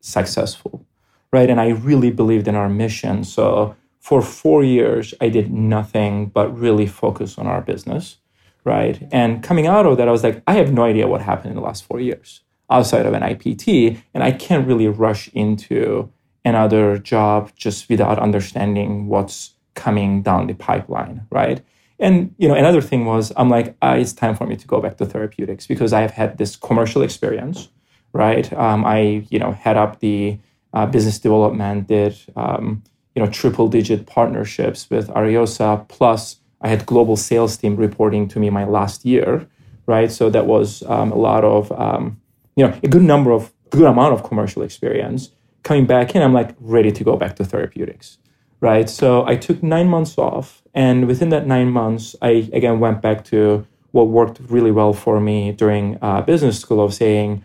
[0.00, 0.84] successful,
[1.32, 1.48] right?
[1.48, 3.24] And I really believed in our mission.
[3.24, 8.18] So for four years, I did nothing but really focus on our business,
[8.64, 9.08] right?
[9.12, 11.56] And coming out of that, I was like, I have no idea what happened in
[11.56, 16.10] the last four years outside of an IPT, and I can't really rush into
[16.44, 21.60] another job just without understanding what's coming down the pipeline, right?
[21.98, 24.80] And you know, another thing was I'm like, ah, it's time for me to go
[24.80, 27.68] back to therapeutics because I have had this commercial experience,
[28.12, 28.52] right?
[28.52, 30.38] Um, I you know head up the
[30.74, 32.82] uh, business development, did um,
[33.14, 38.40] you know triple digit partnerships with Ariosa, plus I had global sales team reporting to
[38.40, 39.46] me my last year,
[39.86, 40.10] right?
[40.10, 42.20] So that was um, a lot of um,
[42.56, 45.30] you know a good number of good amount of commercial experience
[45.62, 48.18] coming back in i'm like ready to go back to therapeutics
[48.60, 48.88] right?
[48.88, 53.24] So i took nine months off and within that nine months i again went back
[53.26, 57.44] to what worked really well for me during uh, business school of saying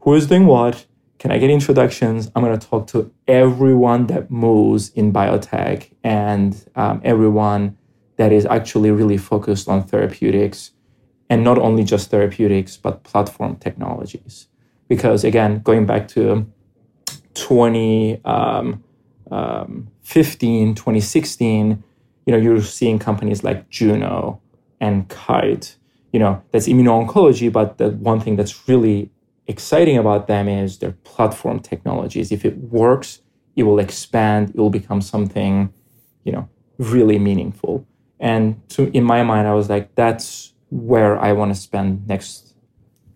[0.00, 0.86] who is doing what?
[1.18, 2.30] Can i get introductions?
[2.34, 7.76] I'm going to talk to everyone that moves in biotech and um, everyone
[8.16, 10.72] that is actually really focused on therapeutics
[11.30, 14.48] and not only just therapeutics but platform technologies.
[14.88, 16.46] Because again going back to
[17.34, 18.84] 2015 um,
[19.30, 21.84] um, 2016
[22.26, 24.40] you know you're seeing companies like juno
[24.80, 25.76] and kite.
[26.12, 29.10] You know that's immuno-oncology but the one thing that's really
[29.46, 32.32] exciting about them is their platform technologies.
[32.32, 33.20] If it works
[33.58, 34.50] it will expand.
[34.50, 35.74] It will become something
[36.24, 37.86] you know really meaningful.
[38.20, 42.54] And to in my mind i was like that's where I want to spend next,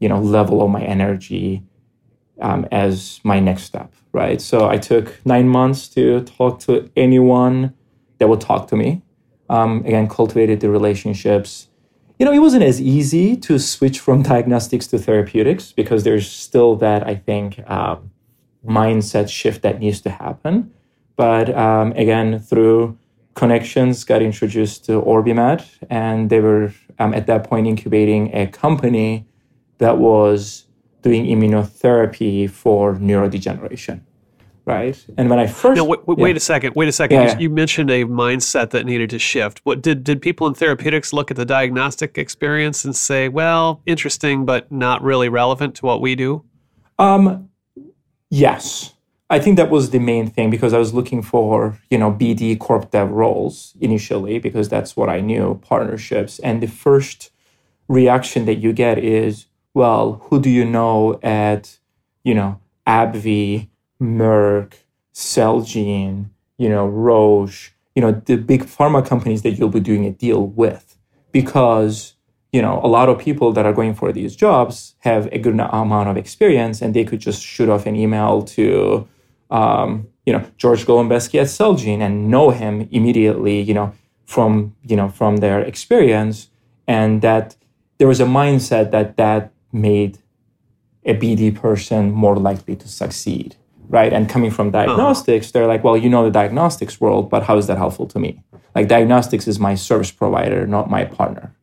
[0.01, 1.63] you know, level of my energy
[2.41, 4.41] um, as my next step, right?
[4.41, 7.75] So I took nine months to talk to anyone
[8.19, 9.03] that would talk to me.
[9.49, 11.69] Um, again, cultivated the relationships.
[12.19, 16.77] You know, it wasn't as easy to switch from diagnostics to therapeutics because there's still
[16.77, 17.97] that, I think, uh,
[18.67, 20.73] mindset shift that needs to happen.
[21.17, 22.99] But um, again, through
[23.35, 29.27] connections, got introduced to OrbiMed, and they were um, at that point incubating a company
[29.79, 30.67] that was
[31.03, 34.03] doing immunotherapy for neurodegeneration
[34.65, 35.05] right?
[35.19, 36.37] And when I first no, wait, wait yeah.
[36.37, 37.21] a second, wait a second.
[37.21, 39.61] Yeah, you, you, mentioned a mindset that needed to shift.
[39.65, 44.47] What did did people in therapeutics look at the diagnostic experience and say, well, interesting,
[44.47, 46.45] but not really relevant to what we do?
[46.97, 47.51] Um,
[48.31, 48.92] yes,
[49.33, 52.59] I think that was the main thing because I was looking for, you know, BD
[52.59, 56.39] corp dev roles initially because that's what I knew, partnerships.
[56.41, 57.31] And the first
[57.89, 61.79] reaction that you get is, well, who do you know at,
[62.23, 63.69] you know, AbbVie,
[64.03, 64.75] Merck,
[65.15, 66.29] Celgene,
[66.59, 70.47] you know, Roche, you know, the big pharma companies that you'll be doing a deal
[70.47, 70.99] with
[71.33, 72.17] because
[72.53, 75.55] you know, a lot of people that are going for these jobs have a good
[75.55, 79.09] amount of experience and they could just shoot off an email to
[79.53, 83.93] um, you know, George Golumbeski at Celgene and know him immediately, you know,
[84.25, 86.49] from, you know, from their experience.
[86.89, 87.57] And that
[87.99, 90.19] there was a mindset that that made
[91.05, 93.57] a BD person more likely to succeed,
[93.89, 94.13] right?
[94.13, 94.87] And coming from uh-huh.
[94.87, 95.53] diagnostics, uh-huh.
[95.53, 98.43] they're like, well, you know the diagnostics world, but how is that helpful to me,
[98.75, 101.55] Like diagnostics is my service provider, not my partner,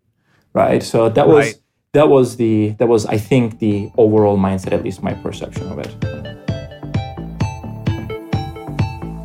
[0.53, 0.83] right?
[0.83, 1.55] So that was right.
[1.93, 5.79] that was the that was I think the overall mindset, at least my perception of
[5.79, 6.38] it.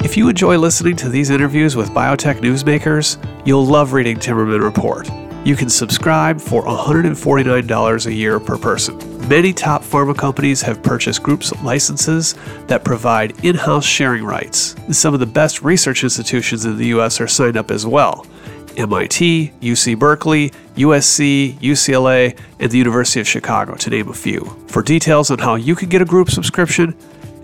[0.05, 5.09] If you enjoy listening to these interviews with biotech newsmakers, you'll love reading Timmerman Report.
[5.46, 8.98] You can subscribe for $149 a year per person.
[9.30, 12.34] Many top pharma companies have purchased groups licenses
[12.66, 14.76] that provide in house sharing rights.
[14.90, 17.18] Some of the best research institutions in the U.S.
[17.18, 18.26] are signed up as well
[18.76, 24.44] MIT, UC Berkeley, USC, UCLA, and the University of Chicago, to name a few.
[24.66, 26.94] For details on how you can get a group subscription,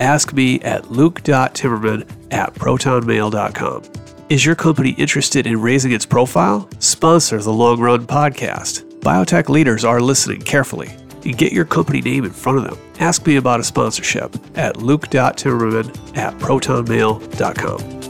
[0.01, 3.83] ask me at luke.timmerman at protonmail.com.
[4.29, 6.69] Is your company interested in raising its profile?
[6.79, 8.85] Sponsor the Long Run podcast.
[9.01, 10.89] Biotech leaders are listening carefully.
[11.25, 12.79] And get your company name in front of them.
[13.01, 18.01] Ask me about a sponsorship at luke.timmerman at protonmail.com.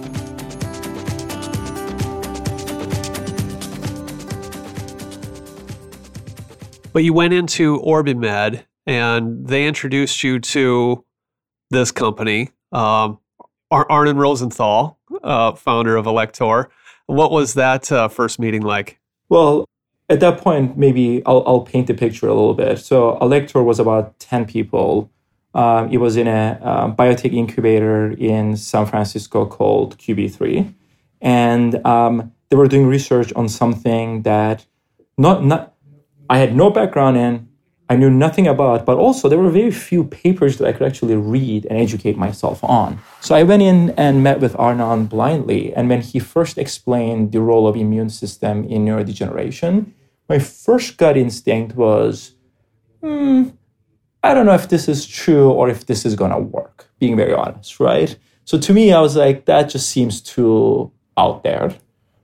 [6.92, 11.04] But you went into OrbiMed and they introduced you to
[11.70, 13.18] this company, um,
[13.70, 16.68] Ar- Arnon Rosenthal, uh, founder of Alector.
[17.06, 18.98] What was that uh, first meeting like?
[19.28, 19.64] Well,
[20.08, 22.78] at that point, maybe I'll, I'll, paint the picture a little bit.
[22.80, 25.10] So, Alector was about 10 people.
[25.54, 30.74] Um, it was in a uh, biotech incubator in San Francisco called QB3.
[31.20, 34.66] And um, they were doing research on something that
[35.16, 35.74] not, not
[36.28, 37.48] I had no background in,
[37.90, 41.16] I knew nothing about, but also there were very few papers that I could actually
[41.16, 43.00] read and educate myself on.
[43.20, 45.74] So I went in and met with Arnon blindly.
[45.74, 49.90] And when he first explained the role of immune system in neurodegeneration,
[50.28, 52.36] my first gut instinct was,
[53.02, 53.48] hmm,
[54.22, 57.16] I don't know if this is true or if this is going to work, being
[57.16, 58.16] very honest, right?
[58.44, 61.74] So to me, I was like, that just seems too out there,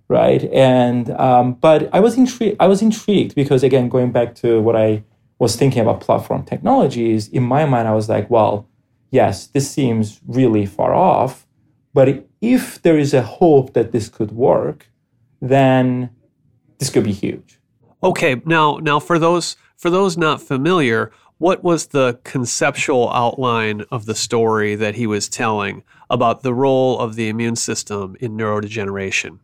[0.07, 0.45] right?
[0.53, 4.77] And, um, but I was intrigued, I was intrigued because again, going back to what
[4.77, 5.03] I
[5.39, 8.69] was thinking about platform technologies, in my mind, I was like, well,
[9.11, 11.47] yes, this seems really far off.
[11.93, 14.89] But if there is a hope that this could work,
[15.41, 16.11] then
[16.79, 17.59] this could be huge.
[18.03, 24.07] Okay, now now for those for those not familiar, what was the conceptual outline of
[24.07, 29.39] the story that he was telling about the role of the immune system in neurodegeneration?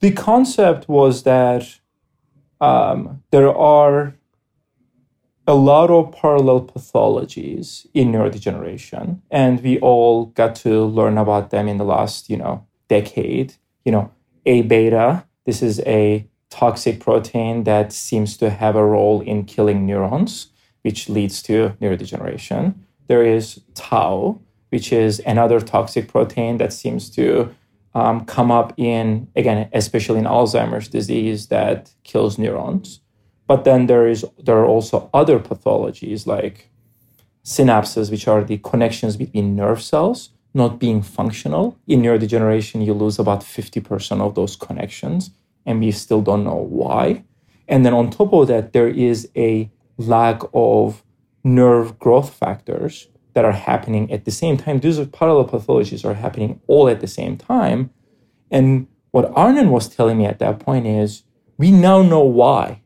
[0.00, 1.80] The concept was that
[2.60, 4.14] um, there are
[5.46, 11.68] a lot of parallel pathologies in neurodegeneration, and we all got to learn about them
[11.68, 13.54] in the last, you know, decade.
[13.84, 14.10] You know,
[14.46, 15.26] A beta.
[15.44, 20.48] This is a toxic protein that seems to have a role in killing neurons,
[20.82, 22.74] which leads to neurodegeneration.
[23.08, 24.40] There is tau,
[24.70, 27.54] which is another toxic protein that seems to
[27.94, 33.00] um, come up in again, especially in Alzheimer's disease, that kills neurons.
[33.46, 36.70] But then there is there are also other pathologies like
[37.44, 41.76] synapses, which are the connections between nerve cells not being functional.
[41.88, 45.32] In neurodegeneration, you lose about 50% of those connections,
[45.66, 47.24] and we still don't know why.
[47.66, 51.02] And then on top of that, there is a lack of
[51.42, 54.78] nerve growth factors that are happening at the same time.
[54.78, 57.90] These are parallel pathologies are happening all at the same time.
[58.50, 61.24] And what Arnon was telling me at that point is
[61.58, 62.80] we now know why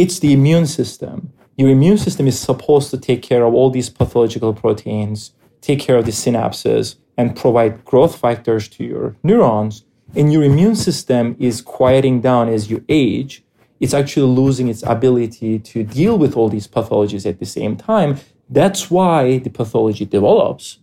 [0.00, 1.30] it's the immune system.
[1.58, 5.98] Your immune system is supposed to take care of all these pathological proteins, take care
[5.98, 9.84] of the synapses, and provide growth factors to your neurons.
[10.16, 13.44] And your immune system is quieting down as you age.
[13.78, 18.20] It's actually losing its ability to deal with all these pathologies at the same time.
[18.48, 20.78] That's why the pathology develops.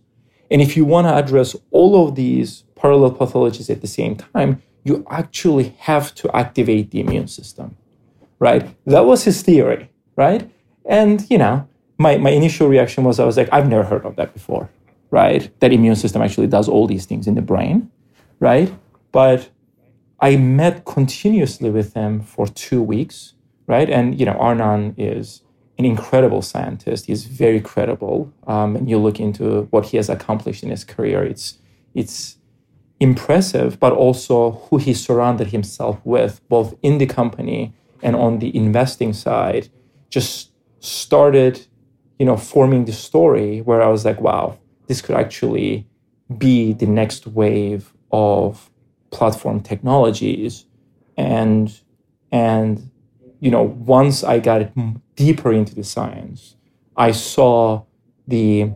[0.48, 4.62] And if you want to address all of these parallel pathologies at the same time,
[4.84, 7.76] you actually have to activate the immune system
[8.38, 8.74] right?
[8.86, 10.50] That was his theory, right?
[10.84, 11.68] And, you know,
[11.98, 14.70] my, my initial reaction was I was like, I've never heard of that before,
[15.10, 15.50] right?
[15.60, 17.90] That immune system actually does all these things in the brain,
[18.38, 18.72] right?
[19.12, 19.50] But
[20.20, 23.34] I met continuously with him for two weeks,
[23.66, 23.90] right?
[23.90, 25.42] And, you know, Arnon is
[25.78, 27.06] an incredible scientist.
[27.06, 28.32] He's very credible.
[28.46, 31.58] Um, and you look into what he has accomplished in his career, it's,
[31.94, 32.36] it's
[33.00, 38.54] impressive, but also who he surrounded himself with, both in the company and on the
[38.56, 39.68] investing side
[40.10, 41.66] just started
[42.18, 45.86] you know forming the story where i was like wow this could actually
[46.36, 48.70] be the next wave of
[49.10, 50.66] platform technologies
[51.16, 51.80] and
[52.30, 52.90] and
[53.40, 54.70] you know once i got
[55.16, 56.56] deeper into the science
[56.96, 57.82] i saw
[58.26, 58.70] the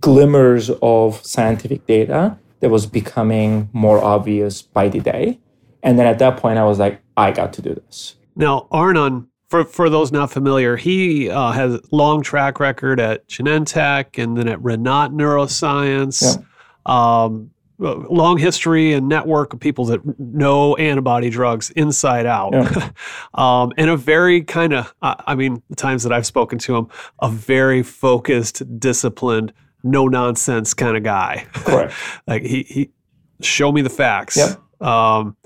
[0.00, 5.38] glimmers of scientific data that was becoming more obvious by the day.
[5.82, 8.16] And then at that point, I was like, I got to do this.
[8.36, 14.22] Now, Arnon, for, for those not familiar, he uh, has long track record at Genentech
[14.22, 16.38] and then at Rinat Neuroscience.
[16.38, 16.42] Yeah.
[16.86, 22.52] Um, long history and network of people that know antibody drugs inside out.
[22.52, 22.90] Yeah.
[23.34, 26.88] um, and a very kind of, I mean, the times that I've spoken to him,
[27.20, 29.52] a very focused, disciplined,
[29.82, 31.46] no nonsense kind of guy.
[31.52, 31.94] Correct.
[32.26, 32.90] like he, he,
[33.40, 34.36] show me the facts.
[34.36, 34.82] Yep.
[34.82, 35.36] Um,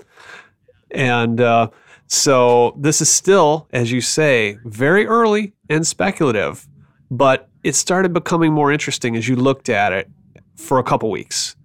[0.93, 1.69] and uh,
[2.07, 6.67] so this is still, as you say, very early and speculative,
[7.09, 10.09] but it started becoming more interesting as you looked at it
[10.55, 11.55] for a couple weeks.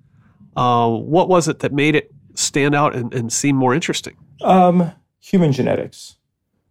[0.56, 4.16] Uh, what was it that made it stand out and, and seem more interesting?
[4.42, 6.16] Um, human genetics,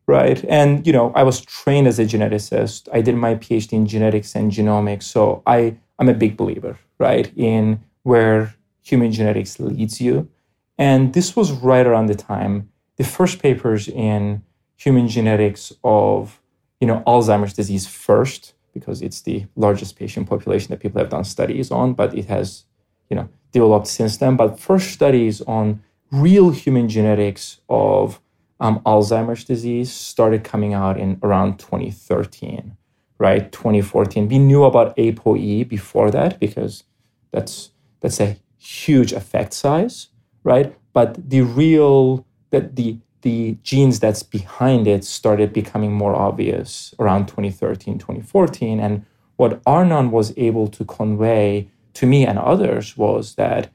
[0.08, 0.44] right?
[0.50, 2.88] And you know, I was trained as a geneticist.
[2.92, 7.32] I did my PhD in genetics and genomics, so I I'm a big believer, right,
[7.38, 10.30] in where human genetics leads you.
[10.78, 14.44] And this was right around the time the first papers in
[14.76, 16.42] human genetics of
[16.80, 21.24] you know Alzheimer's disease first because it's the largest patient population that people have done
[21.24, 22.66] studies on, but it has
[23.10, 24.36] you know developed since then.
[24.36, 28.22] But first studies on real human genetics of
[28.60, 32.76] um, Alzheimer's disease started coming out in around 2013,
[33.20, 33.52] right?
[33.52, 34.28] 2014.
[34.28, 36.84] We knew about ApoE before that because
[37.32, 40.08] that's that's a huge effect size,
[40.48, 40.74] right?
[40.94, 47.26] But the real that the the genes that's behind it started becoming more obvious around
[47.28, 48.80] 2013, 2014.
[48.80, 53.70] And what Arnon was able to convey to me and others was that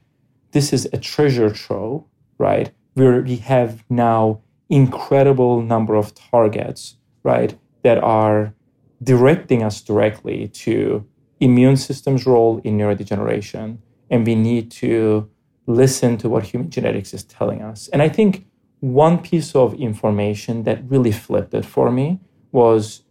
[0.53, 2.03] this is a treasure trove,
[2.39, 2.71] right?
[2.95, 8.53] Where we have now incredible number of targets, right, that are
[9.03, 11.05] directing us directly to
[11.39, 13.77] immune system's role in neurodegeneration.
[14.09, 15.29] And we need to
[15.65, 17.87] listen to what human genetics is telling us.
[17.89, 18.45] And I think
[18.79, 22.19] one piece of information that really flipped it for me
[22.51, 23.03] was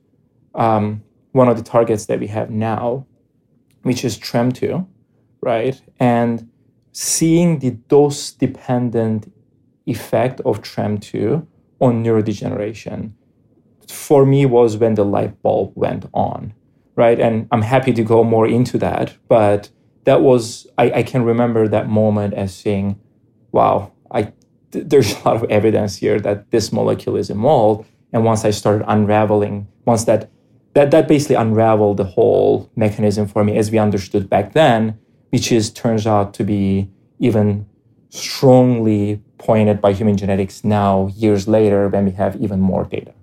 [0.55, 3.07] um, one of the targets that we have now,
[3.83, 4.87] which is TREM2,
[5.41, 5.81] right?
[5.99, 6.51] And
[6.93, 9.33] seeing the dose dependent
[9.87, 11.47] effect of TREM2
[11.81, 13.13] on neurodegeneration
[13.89, 16.55] for me was when the light bulb went on,
[16.97, 17.19] right?
[17.19, 19.71] And I'm happy to go more into that, but
[20.05, 22.99] that was, I, I can remember that moment as saying,
[23.53, 24.33] wow, I,
[24.73, 27.89] th- there's a lot of evidence here that this molecule is involved.
[28.13, 30.31] And once I started unraveling, once that,
[30.75, 34.99] that, that basically unraveled the whole mechanism for me as we understood back then,
[35.31, 37.67] which is turns out to be even
[38.11, 43.15] strongly pointed by human genetics now, years later, when we have even more data.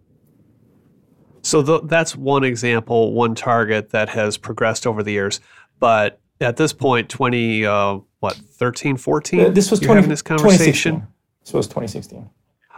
[1.42, 5.40] So th- that's one example, one target that has progressed over the years.
[5.80, 9.40] But at this point, 20, uh, what, 13, 14?
[9.40, 11.08] Uh, this was 20, this conversation?
[11.44, 12.30] This was 2016.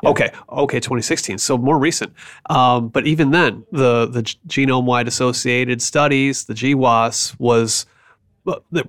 [0.03, 0.09] Yeah.
[0.09, 1.37] Okay, okay, 2016.
[1.37, 2.13] So more recent.
[2.49, 7.85] Um, but even then, the the genome wide associated studies, the GWAS, was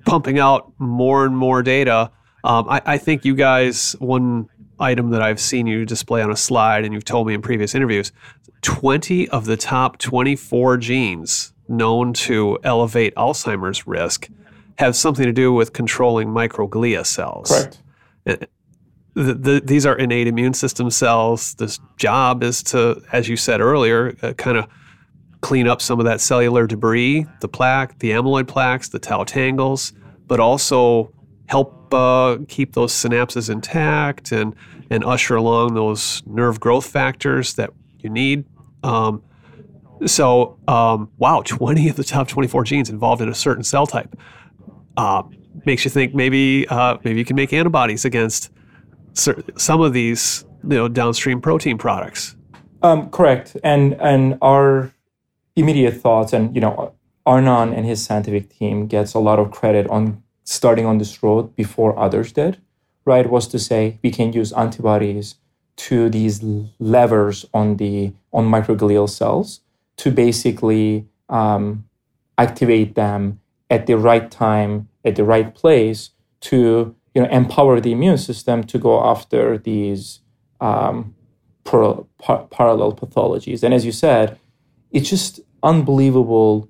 [0.06, 2.10] pumping out more and more data.
[2.44, 4.48] Um, I, I, think you guys, one
[4.80, 7.74] item that I've seen you display on a slide, and you've told me in previous
[7.74, 8.10] interviews,
[8.62, 14.28] 20 of the top 24 genes known to elevate Alzheimer's risk
[14.78, 17.50] have something to do with controlling microglia cells.
[17.50, 18.48] Correct.
[19.14, 21.54] The, the, these are innate immune system cells.
[21.56, 24.66] This job is to, as you said earlier, uh, kind of
[25.42, 29.92] clean up some of that cellular debris, the plaque, the amyloid plaques, the tau tangles,
[30.26, 31.12] but also
[31.46, 34.54] help uh, keep those synapses intact and,
[34.88, 38.44] and usher along those nerve growth factors that you need.
[38.82, 39.22] Um,
[40.06, 44.16] so, um, wow, 20 of the top 24 genes involved in a certain cell type
[44.96, 45.22] uh,
[45.64, 48.50] makes you think maybe uh, maybe you can make antibodies against
[49.14, 52.36] some of these you know downstream protein products.
[52.82, 54.92] Um, correct, and and our
[55.56, 56.94] immediate thoughts, and you know,
[57.26, 61.54] Arnon and his scientific team gets a lot of credit on starting on this road
[61.54, 62.58] before others did.
[63.04, 65.36] Right, was to say we can use antibodies
[65.76, 66.42] to these
[66.78, 69.60] levers on the on microglial cells
[69.96, 71.84] to basically um,
[72.38, 73.40] activate them
[73.72, 74.72] at the right time
[75.04, 76.10] at the right place
[76.40, 80.20] to you know empower the immune system to go after these
[80.60, 81.14] um,
[81.64, 83.62] par- par- parallel pathologies.
[83.64, 84.38] And as you said
[84.92, 86.68] it's just unbelievable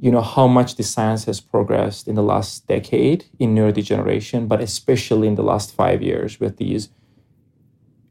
[0.00, 4.60] you know how much the science has progressed in the last decade in neurodegeneration but
[4.60, 6.88] especially in the last five years with these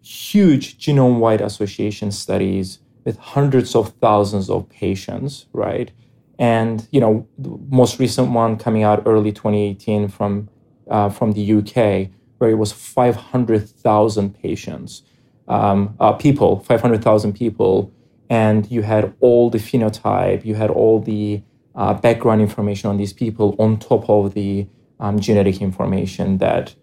[0.02, 5.92] huge genome-wide association studies with hundreds of thousands of patients right
[6.40, 10.50] and you know the most recent one coming out early 2018 from
[10.90, 12.10] uh, from the UK,
[12.40, 15.04] where it was 500,000 patients,
[15.48, 17.92] um, uh, people, 500,000 people,
[18.30, 21.42] and you had all the phenotype, you had all the
[21.76, 24.68] uh, background information on these people on top of the
[25.00, 26.76] um, genetic information that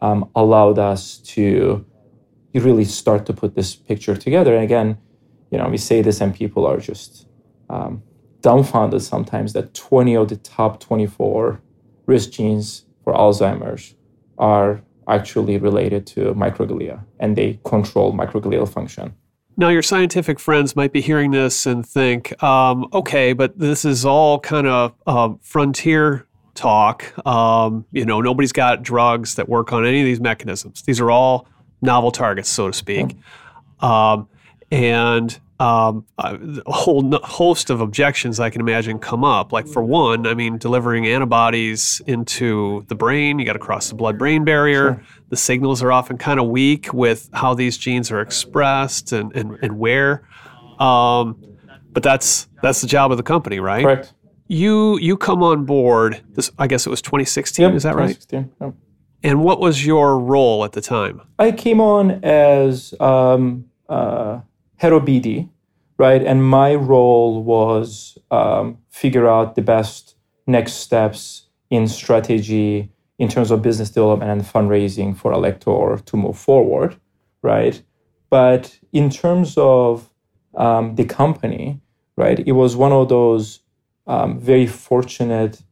[0.00, 1.84] um, allowed us to
[2.54, 4.54] really start to put this picture together.
[4.54, 4.98] And again,
[5.50, 7.26] you know, we say this and people are just
[7.68, 8.02] um,
[8.40, 11.60] dumbfounded sometimes that 20 of the top 24
[12.06, 13.94] risk genes for Alzheimer's
[14.38, 19.14] are actually related to microglia and they control microglial function.
[19.58, 24.04] Now, your scientific friends might be hearing this and think, um, okay, but this is
[24.04, 27.26] all kind of uh, frontier talk.
[27.26, 30.82] Um, you know, nobody's got drugs that work on any of these mechanisms.
[30.82, 31.48] These are all
[31.80, 33.16] novel targets, so to speak.
[33.80, 34.28] Um,
[34.70, 36.38] and um, a
[36.70, 39.52] whole host of objections I can imagine come up.
[39.52, 43.94] Like, for one, I mean, delivering antibodies into the brain, you got to cross the
[43.94, 44.94] blood brain barrier.
[44.94, 45.02] Sure.
[45.30, 49.58] The signals are often kind of weak with how these genes are expressed and, and,
[49.62, 50.28] and where.
[50.78, 51.42] Um,
[51.96, 53.82] but that's that's the job of the company, right?
[53.82, 54.12] Correct.
[54.48, 56.22] You you come on board.
[56.34, 57.62] This I guess it was 2016.
[57.62, 58.08] Yep, is that right?
[58.08, 58.52] 2016.
[58.60, 58.74] Yep.
[59.22, 61.22] And what was your role at the time?
[61.38, 64.40] I came on as um, uh,
[64.80, 65.48] BD,
[65.98, 66.22] right?
[66.22, 70.16] And my role was um, figure out the best
[70.46, 76.38] next steps in strategy in terms of business development and fundraising for Alector to move
[76.38, 76.96] forward,
[77.42, 77.82] right?
[78.30, 80.10] But in terms of
[80.54, 81.80] um, the company,
[82.16, 83.60] right, it was one of those
[84.06, 85.62] um, very fortunate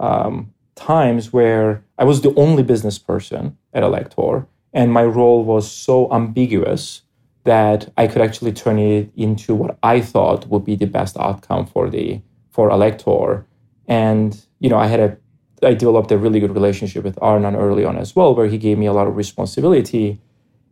[0.00, 5.70] um, times where I was the only business person at Alector, and my role was
[5.70, 7.02] so ambiguous
[7.44, 11.66] that I could actually turn it into what I thought would be the best outcome
[11.66, 12.20] for the
[12.50, 13.44] for Alector.
[13.88, 15.16] And you know, I had a
[15.64, 18.78] I developed a really good relationship with Arnon early on as well, where he gave
[18.78, 20.20] me a lot of responsibility.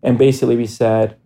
[0.02, 1.16] And basically, we said,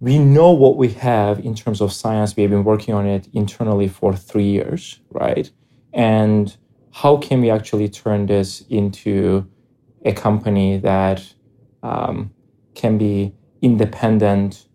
[0.00, 2.36] we know what we have in terms of science.
[2.36, 5.50] We have been working on it internally for three years, right?
[5.92, 6.56] And
[6.92, 9.46] how can we actually turn this into
[10.04, 11.22] a company that
[11.82, 12.32] um,
[12.74, 14.65] can be independent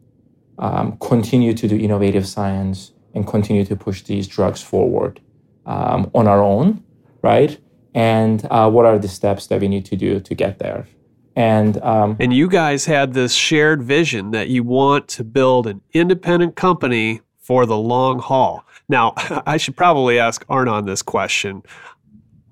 [0.61, 5.19] um, continue to do innovative science and continue to push these drugs forward
[5.65, 6.83] um, on our own,
[7.21, 7.59] right?
[7.93, 10.87] And uh, what are the steps that we need to do to get there?
[11.35, 15.81] And um, and you guys had this shared vision that you want to build an
[15.93, 18.65] independent company for the long haul.
[18.89, 19.13] Now,
[19.45, 21.63] I should probably ask Arnon this question: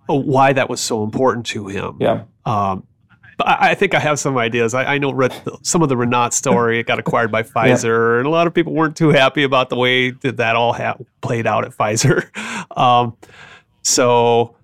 [0.07, 1.97] why that was so important to him?
[1.99, 2.23] Yeah.
[2.45, 2.87] Um,
[3.41, 4.73] I, I think I have some ideas.
[4.73, 6.79] I, I know read some of the Rinat story.
[6.79, 8.19] It got acquired by Pfizer, yeah.
[8.19, 10.97] and a lot of people weren't too happy about the way that that all ha-
[11.21, 12.29] played out at Pfizer.
[12.77, 13.17] Um,
[13.81, 14.55] so,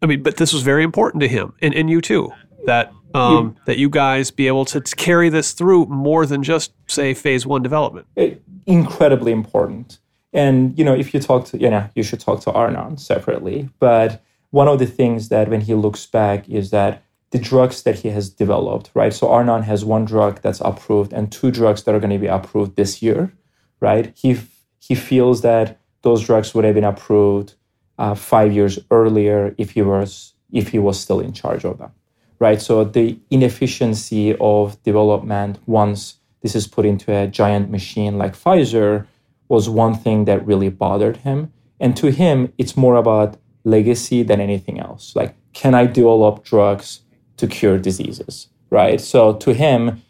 [0.00, 2.32] I mean, but this was very important to him, and, and you too.
[2.64, 7.14] That um, that you guys be able to carry this through more than just say
[7.14, 8.06] phase one development.
[8.16, 9.98] It, incredibly important.
[10.32, 13.68] And you know, if you talk to you know, you should talk to Arnon separately.
[13.78, 18.00] But one of the things that when he looks back is that the drugs that
[18.00, 19.12] he has developed, right?
[19.12, 22.26] So Arnon has one drug that's approved and two drugs that are going to be
[22.26, 23.32] approved this year,
[23.80, 24.12] right?
[24.16, 24.38] He
[24.78, 27.54] he feels that those drugs would have been approved
[27.98, 31.92] uh, five years earlier if he was if he was still in charge of them,
[32.40, 32.60] right?
[32.60, 39.06] So the inefficiency of development once this is put into a giant machine like Pfizer
[39.48, 41.52] was one thing that really bothered him.
[41.78, 45.14] And to him, it's more about legacy than anything else.
[45.14, 47.00] Like, can I develop drugs
[47.40, 49.00] to cure diseases, right?
[49.00, 50.02] So to him,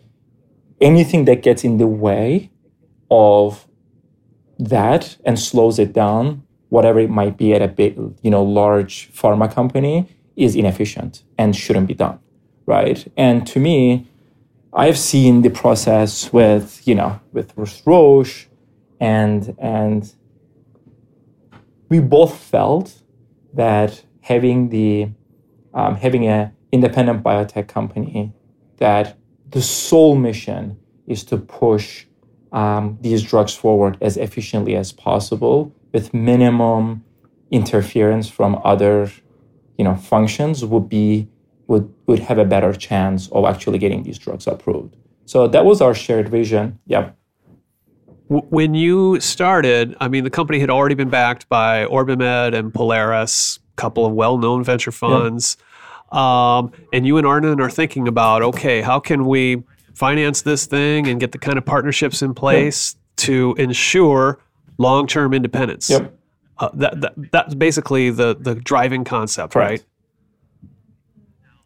[0.81, 2.51] anything that gets in the way
[3.11, 3.67] of
[4.59, 9.11] that and slows it down, whatever it might be at a big, you know, large
[9.13, 12.19] pharma company, is inefficient and shouldn't be done,
[12.67, 13.11] right?
[13.17, 14.07] And to me,
[14.73, 17.53] I've seen the process with, you know, with
[17.85, 18.47] Roche,
[19.01, 20.13] and and
[21.89, 23.03] we both felt
[23.55, 25.11] that having the
[25.75, 28.33] um, having a independent biotech company
[28.79, 29.19] that
[29.51, 32.07] the sole mission is to push
[32.53, 37.05] um, these drugs forward as efficiently as possible with minimum
[37.51, 39.11] interference from other
[39.77, 41.29] you know functions would be
[41.67, 44.97] would would have a better chance of actually getting these drugs approved.
[45.27, 46.79] So that was our shared vision.
[46.87, 47.11] Yeah
[48.31, 53.59] when you started i mean the company had already been backed by orbimed and polaris
[53.73, 55.57] a couple of well-known venture funds.
[55.59, 55.67] yeah
[56.13, 59.63] um, and you and Arnon are thinking about, okay, how can we
[59.95, 63.17] finance this thing and get the kind of partnerships in place yep.
[63.17, 64.41] to ensure
[64.79, 65.91] long-term independence?
[65.91, 66.17] Yep.
[66.59, 69.71] Uh, that, that, that's basically the, the driving concept, Correct.
[69.71, 69.85] right?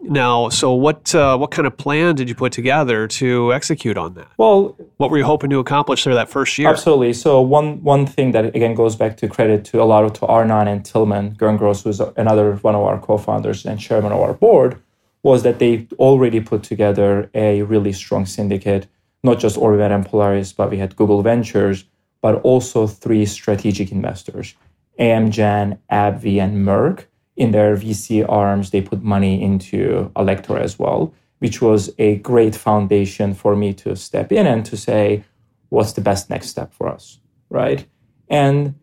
[0.07, 4.15] Now, so what uh, what kind of plan did you put together to execute on
[4.15, 4.29] that?
[4.37, 6.69] Well, what were you hoping to accomplish there that first year?
[6.69, 7.15] Absolutely.
[7.15, 10.27] So one one thing that again goes back to credit to a lot of to
[10.27, 14.81] Arnon and Tillman Gerngross, who's another one of our co-founders and chairman of our board,
[15.23, 18.87] was that they already put together a really strong syndicate,
[19.23, 21.85] not just OrbiMed and Polaris, but we had Google Ventures,
[22.21, 24.55] but also three strategic investors,
[24.99, 31.12] Amgen, AbbVie, and Merck in their VC arms, they put money into Alector as well,
[31.39, 35.24] which was a great foundation for me to step in and to say,
[35.68, 37.18] what's the best next step for us,
[37.51, 37.87] right?
[38.28, 38.74] And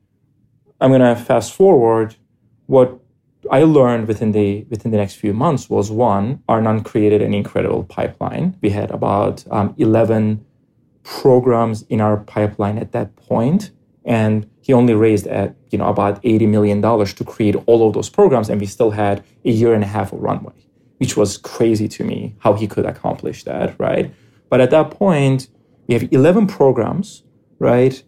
[0.80, 2.16] I'm going to fast forward.
[2.66, 3.00] What
[3.50, 7.84] I learned within the within the next few months was one, Arnon created an incredible
[7.86, 8.58] pipeline.
[8.62, 10.46] We had about um, 11
[11.04, 13.72] programs in our pipeline at that point,
[14.06, 18.10] and he only raised at you know about $80 million to create all of those
[18.10, 20.54] programs and we still had a year and a half of runway
[20.98, 24.14] which was crazy to me how he could accomplish that right?
[24.50, 25.48] But at that point
[25.88, 27.24] we have 11 programs
[27.60, 28.04] right?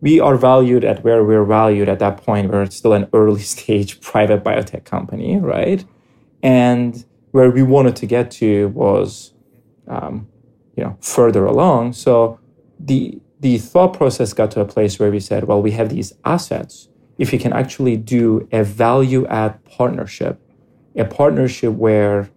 [0.00, 2.50] We are valued at where we're valued at that point.
[2.50, 5.84] Where it's still an early stage private biotech company right?
[6.42, 9.32] And where we wanted to get to was
[9.88, 10.28] um,
[10.76, 11.92] you know further along.
[11.92, 12.40] So
[12.78, 16.12] the the thought process got to a place where we said, well, we have these
[16.24, 16.88] assets.
[17.18, 20.40] If you can actually do a value add partnership,
[20.96, 22.30] a partnership where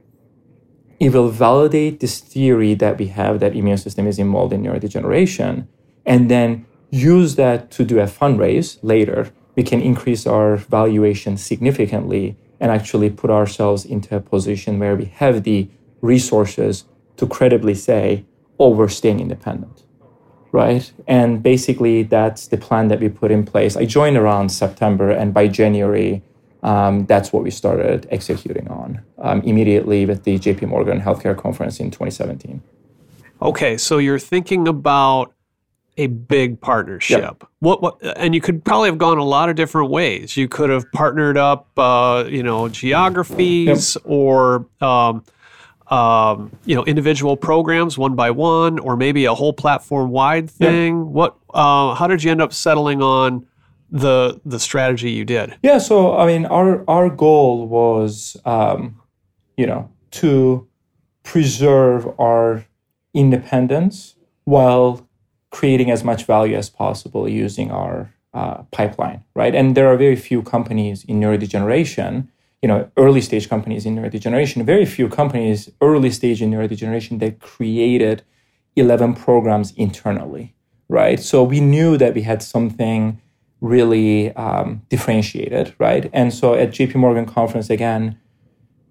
[1.00, 5.68] it will validate this theory that we have that immune system is involved in neurodegeneration,
[6.06, 12.38] and then use that to do a fundraise later, we can increase our valuation significantly
[12.60, 15.70] and actually put ourselves into a position where we have the
[16.02, 16.86] resources
[17.18, 18.26] to credibly say,
[18.60, 19.85] oh, we're staying independent
[20.56, 20.90] right?
[21.06, 23.76] And basically, that's the plan that we put in place.
[23.76, 26.24] I joined around September, and by January,
[26.64, 31.82] um, that's what we started executing on um, immediately with the JP Morgan Healthcare Conference
[31.82, 32.64] in 2017.
[33.42, 35.34] Okay, so you're thinking about
[35.98, 37.20] a big partnership.
[37.20, 37.44] Yep.
[37.60, 40.38] What, what, and you could probably have gone a lot of different ways.
[40.38, 44.04] You could have partnered up, uh, you know, geographies yep.
[44.06, 45.24] or um,
[45.88, 50.98] um, you know individual programs one by one or maybe a whole platform wide thing?
[50.98, 51.04] Yeah.
[51.04, 53.46] what uh, how did you end up settling on
[53.92, 55.56] the the strategy you did?
[55.64, 59.02] Yeah so i mean our our goal was um,
[59.58, 60.68] you know to
[61.24, 62.66] preserve our
[63.14, 65.08] independence while
[65.50, 69.54] creating as much value as possible using our uh, pipeline right?
[69.54, 72.28] And there are very few companies in neurodegeneration
[72.62, 77.40] you know, early stage companies in neurodegeneration, very few companies early stage in neurodegeneration that
[77.40, 78.24] created
[78.76, 80.56] 11 programs internally,
[80.90, 81.20] right?
[81.20, 83.22] So we knew that we had something
[83.62, 86.10] really um, differentiated, right?
[86.14, 88.18] And so at JP Morgan conference again,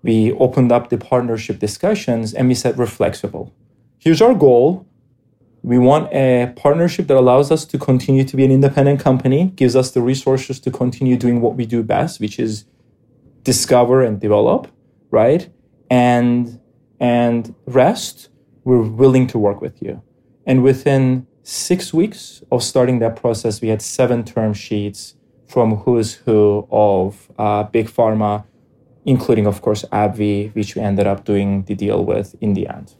[0.02, 3.52] we opened up the partnership discussions and we said we're flexible.
[3.98, 4.86] Here's our goal.
[5.62, 9.74] We want a partnership that allows us to continue to be an independent company, gives
[9.74, 12.66] us the resources to continue doing what we do best, which is
[13.44, 14.68] discover and develop,
[15.10, 15.48] right?
[15.90, 16.58] And
[16.98, 18.30] and rest,
[18.64, 20.02] we're willing to work with you.
[20.46, 25.14] And within six weeks of starting that process, we had seven term sheets
[25.46, 28.44] from who's who of uh, big pharma,
[29.04, 32.94] including, of course, AbbVie, which we ended up doing the deal with in the end.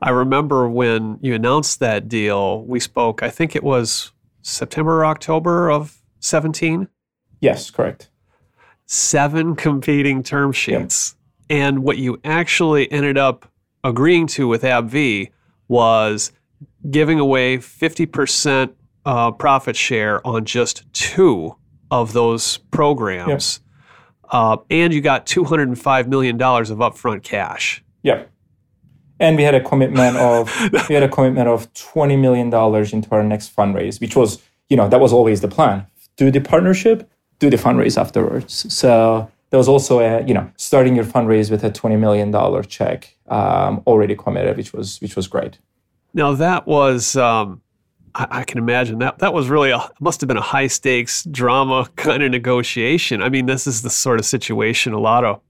[0.00, 5.06] I remember when you announced that deal, we spoke, I think it was September or
[5.06, 6.88] October of 17.
[7.40, 8.08] Yes, correct
[8.92, 11.16] seven competing term sheets.
[11.48, 11.58] Yep.
[11.58, 13.50] And what you actually ended up
[13.82, 15.30] agreeing to with AbbVie
[15.66, 16.32] was
[16.90, 18.74] giving away 50%
[19.04, 21.56] uh, profit share on just two
[21.90, 23.60] of those programs.
[23.62, 24.30] Yep.
[24.30, 27.82] Uh, and you got $205 million of upfront cash.
[28.02, 28.30] Yep.
[29.20, 30.50] And we had a commitment of
[30.88, 34.88] we had a commitment of $20 million into our next fundraise, which was, you know,
[34.88, 35.86] that was always the plan.
[36.16, 37.10] Do the partnership,
[37.42, 38.72] do the fundraise afterwards.
[38.72, 42.62] So there was also a you know starting your fundraise with a twenty million dollar
[42.62, 45.58] check um, already committed, which was which was great.
[46.14, 47.16] Now that was.
[47.16, 47.60] Um,
[48.14, 51.24] I, I can imagine that that was really a must have been a high stakes
[51.24, 53.22] drama kind of negotiation.
[53.22, 55.40] I mean, this is the sort of situation a lot of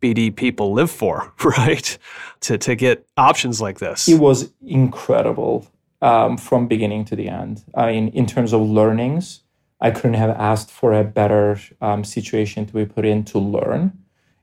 [0.00, 1.98] BD people live for, right?
[2.40, 4.08] To to get options like this.
[4.08, 5.68] It was incredible
[6.02, 7.62] um, from beginning to the end.
[7.74, 9.42] I mean, in terms of learnings,
[9.80, 13.98] I couldn't have asked for a better um, situation to be put in to learn.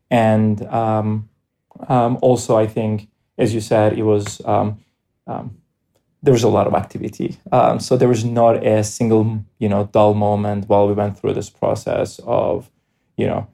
[0.09, 1.29] And um,
[1.87, 4.79] um, also, I think, as you said, it was um,
[5.27, 5.57] um,
[6.23, 7.37] there was a lot of activity.
[7.51, 11.33] Um, so there was not a single, you know, dull moment while we went through
[11.33, 12.71] this process of,
[13.17, 13.47] you know,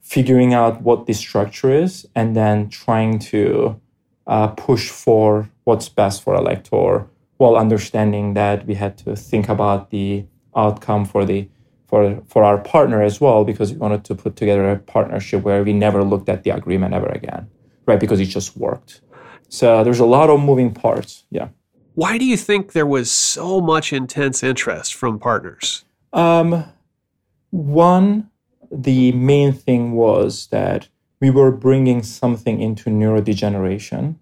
[0.00, 3.80] figuring out what the structure is and then trying to
[4.26, 7.06] uh, push for what's best for Alector
[7.36, 10.24] while understanding that we had to think about the
[10.56, 11.48] outcome for the
[11.86, 15.62] for for our partner as well because we wanted to put together a partnership where
[15.62, 17.48] we never looked at the agreement ever again
[17.86, 18.00] right?
[18.00, 19.02] Because it just worked.
[19.50, 21.48] So there's a lot of moving parts yeah.
[21.94, 25.84] Why do you think there was so much intense interest from partners?
[26.12, 26.64] Um,
[27.50, 28.30] one
[28.72, 30.88] the main thing was that
[31.20, 34.16] we were bringing something into neurodegeneration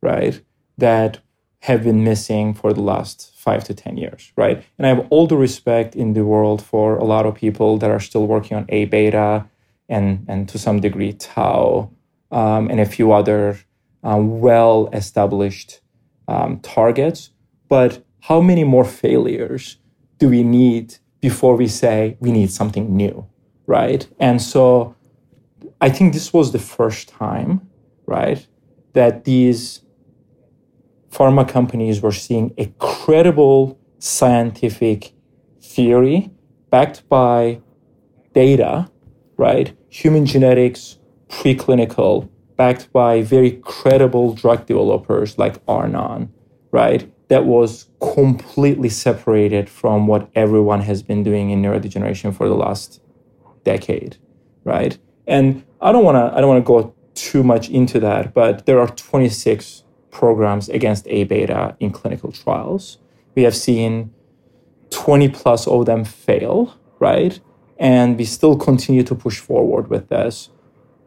[0.00, 0.40] right?
[0.76, 1.18] That
[1.60, 4.62] have been missing for the last five to 10 years, right?
[4.78, 7.90] And I have all the respect in the world for a lot of people that
[7.90, 9.46] are still working on A beta
[9.88, 11.90] and, and to some degree tau
[12.30, 13.58] um, and a few other
[14.04, 15.80] um, well established
[16.28, 17.30] um, targets.
[17.68, 19.78] But how many more failures
[20.18, 23.26] do we need before we say we need something new,
[23.66, 24.06] right?
[24.20, 24.94] And so
[25.80, 27.68] I think this was the first time,
[28.06, 28.46] right,
[28.92, 29.82] that these
[31.10, 35.12] pharma companies were seeing a credible scientific
[35.60, 36.30] theory
[36.70, 37.60] backed by
[38.34, 38.90] data,
[39.36, 39.76] right?
[39.88, 40.98] Human genetics,
[41.28, 46.32] preclinical, backed by very credible drug developers like Arnon,
[46.72, 47.10] right?
[47.28, 53.00] That was completely separated from what everyone has been doing in neurodegeneration for the last
[53.64, 54.16] decade,
[54.64, 54.98] right?
[55.26, 58.66] And I don't want to I don't want to go too much into that, but
[58.66, 59.84] there are 26
[60.18, 62.98] programs against A beta in clinical trials.
[63.36, 64.12] We have seen
[64.90, 67.38] 20 plus of them fail, right?
[67.78, 70.50] And we still continue to push forward with this.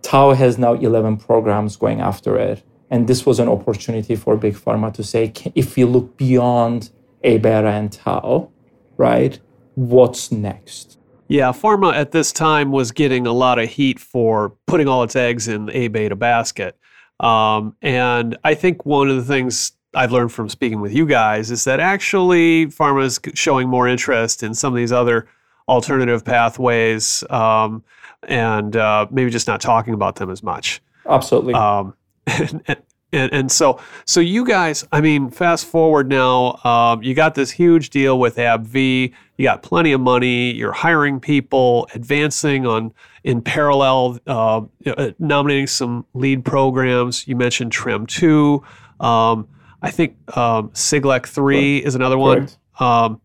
[0.01, 2.63] Tau has now 11 programs going after it.
[2.89, 6.89] And this was an opportunity for Big Pharma to say if we look beyond
[7.23, 8.49] A beta and Tau,
[8.95, 9.39] right,
[9.75, 10.97] what's next?
[11.27, 15.15] Yeah, pharma at this time was getting a lot of heat for putting all its
[15.15, 16.77] eggs in the A beta basket.
[17.21, 21.51] Um, and I think one of the things I've learned from speaking with you guys
[21.51, 25.27] is that actually pharma is showing more interest in some of these other
[25.67, 27.83] alternative pathways um,
[28.23, 30.81] and uh, maybe just not talking about them as much.
[31.07, 31.53] Absolutely.
[31.53, 31.93] Um,
[32.25, 32.63] and,
[33.13, 37.51] and, and, so, so you guys, I mean, fast forward now, um, you got this
[37.51, 39.13] huge deal with AbbVie.
[39.37, 40.51] You got plenty of money.
[40.51, 42.93] You're hiring people, advancing on
[43.23, 47.27] in parallel, uh, uh, nominating some lead programs.
[47.27, 48.63] You mentioned TREM2.
[48.99, 49.47] Um,
[49.81, 52.49] I think um, Siglec three is another one.
[52.79, 53.21] Um,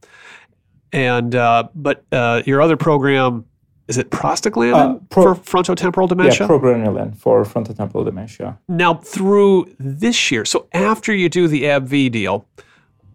[0.92, 3.44] and uh, but uh, your other program
[3.88, 6.38] is it prostaglandin uh, pro- for frontotemporal dementia?
[6.40, 8.58] Yeah, progranulin for frontotemporal dementia.
[8.68, 12.46] Now, through this year, so after you do the AbbVie deal,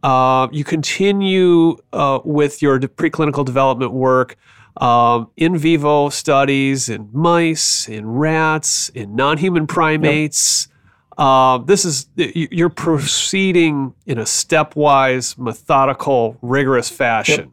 [0.04, 4.38] uh, you continue uh, with your preclinical development work,
[4.78, 10.68] um, in vivo studies in mice, in rats, in non-human primates.
[10.68, 10.78] Yep.
[11.18, 17.40] Uh, this is you're proceeding in a stepwise, methodical, rigorous fashion.
[17.40, 17.50] Yep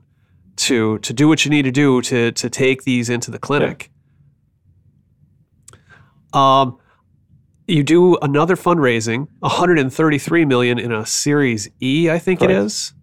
[0.58, 3.90] to to do what you need to do to to take these into the clinic.
[6.34, 6.60] Yeah.
[6.60, 6.78] Um,
[7.66, 12.52] you do another fundraising, 133 million in a Series E, I think Correct.
[12.52, 12.94] it is.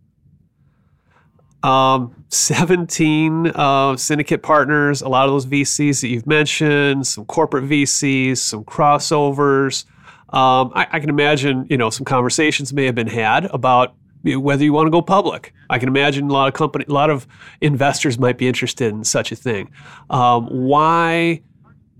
[1.65, 7.65] Um, 17 uh, syndicate partners, a lot of those VCs that you've mentioned, some corporate
[7.65, 9.85] VCs, some crossovers.
[10.29, 14.63] Um, I, I, can imagine, you know, some conversations may have been had about whether
[14.63, 15.53] you want to go public.
[15.69, 17.25] I can imagine a lot of company, a lot of
[17.61, 19.71] investors might be interested in such a thing.
[20.09, 21.41] Um, why?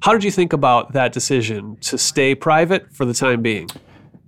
[0.02, 3.70] How did you think about that decision to stay private for the time being?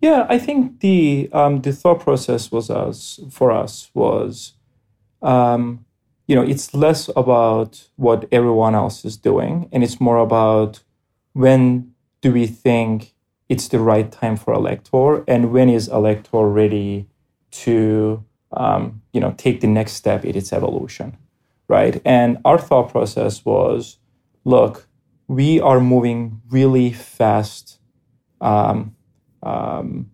[0.01, 4.53] Yeah, I think the um, the thought process was us for us was,
[5.21, 5.85] um,
[6.27, 10.81] you know, it's less about what everyone else is doing, and it's more about
[11.33, 13.13] when do we think
[13.49, 17.07] it's the right time for Alector, and when is Alector ready
[17.51, 21.17] to um, you know take the next step in its evolution
[21.67, 22.01] right?
[22.05, 23.97] And our thought process was
[24.45, 24.87] look
[25.27, 27.79] we are moving really fast
[28.39, 28.95] um,
[29.43, 30.09] um,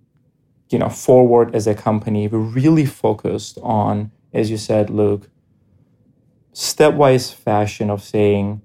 [0.70, 2.28] you know forward as a company.
[2.28, 5.30] We're really focused on as you said luke
[6.54, 8.62] stepwise fashion of saying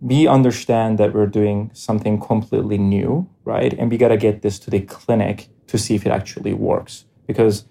[0.00, 3.72] we understand that we're doing something completely new right?
[3.74, 7.04] And we got to get this to the clinic to see if it actually works.
[7.26, 7.66] Because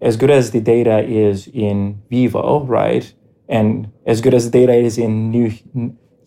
[0.00, 3.12] as good as the data is in vivo, right,
[3.48, 5.52] and as good as the data is in new,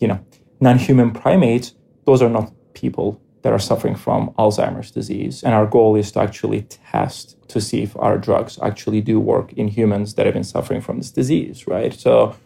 [0.00, 0.24] you know,
[0.60, 5.42] non-human primates, those are not people that are suffering from Alzheimer's disease.
[5.42, 9.54] And our goal is to actually test to see if our drugs actually do work
[9.54, 11.94] in humans that have been suffering from this disease, right?
[11.94, 12.36] So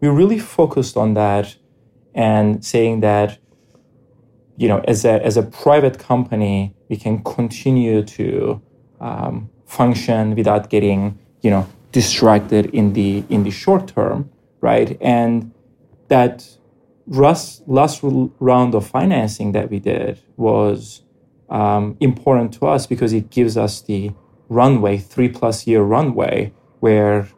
[0.00, 1.56] we really focused on that
[2.14, 3.38] and saying that
[4.58, 8.60] you know, as a as a private company, we can continue to
[9.00, 14.28] um, function without getting you know distracted in the in the short term,
[14.60, 14.98] right?
[15.00, 15.52] And
[16.08, 16.46] that
[17.06, 21.02] last last round of financing that we did was
[21.48, 24.12] um, important to us because it gives us the
[24.48, 27.28] runway, three plus year runway, where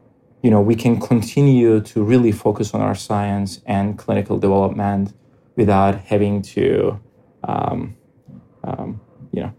[0.42, 5.14] you know we can continue to really focus on our science and clinical development
[5.56, 7.00] without having to
[7.44, 7.96] um,
[8.64, 9.00] um,
[9.32, 9.52] you know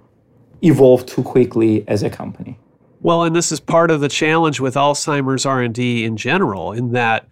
[0.62, 2.60] evolve too quickly as a company.
[3.01, 7.28] Well, and this is part of the challenge with Alzheimer's R&D in general, in that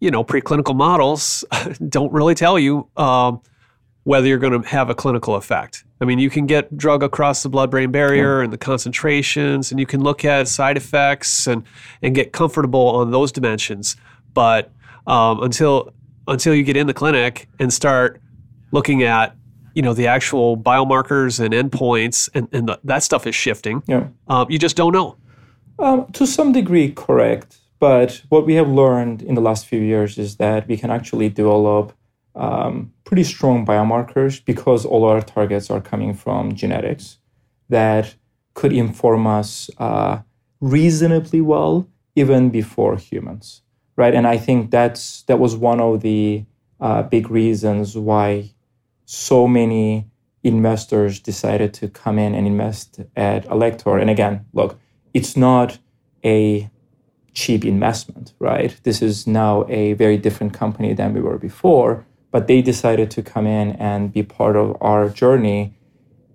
[0.00, 1.44] you know preclinical models
[1.88, 3.40] don't really tell you um,
[4.04, 5.84] whether you're going to have a clinical effect.
[6.00, 9.86] I mean, you can get drug across the blood-brain barrier and the concentrations, and you
[9.86, 11.64] can look at side effects and
[12.02, 13.96] and get comfortable on those dimensions.
[14.32, 14.70] But
[15.06, 15.92] um, until
[16.28, 18.20] until you get in the clinic and start
[18.70, 19.34] looking at
[19.74, 24.08] you know the actual biomarkers and endpoints and, and the, that stuff is shifting yeah.
[24.28, 25.16] Um, you just don't know
[25.78, 30.18] um, to some degree correct but what we have learned in the last few years
[30.18, 31.92] is that we can actually develop
[32.34, 37.18] um, pretty strong biomarkers because all our targets are coming from genetics
[37.68, 38.14] that
[38.54, 40.18] could inform us uh,
[40.60, 43.62] reasonably well even before humans
[43.96, 46.44] right and i think that's that was one of the
[46.80, 48.50] uh, big reasons why
[49.04, 50.06] so many
[50.44, 54.00] investors decided to come in and invest at Alector.
[54.00, 54.78] And again, look,
[55.14, 55.78] it's not
[56.24, 56.70] a
[57.38, 58.76] cheap investment, right?
[58.82, 63.22] This is now a very different company than we were before, but they decided to
[63.22, 65.78] come in and be part of our journey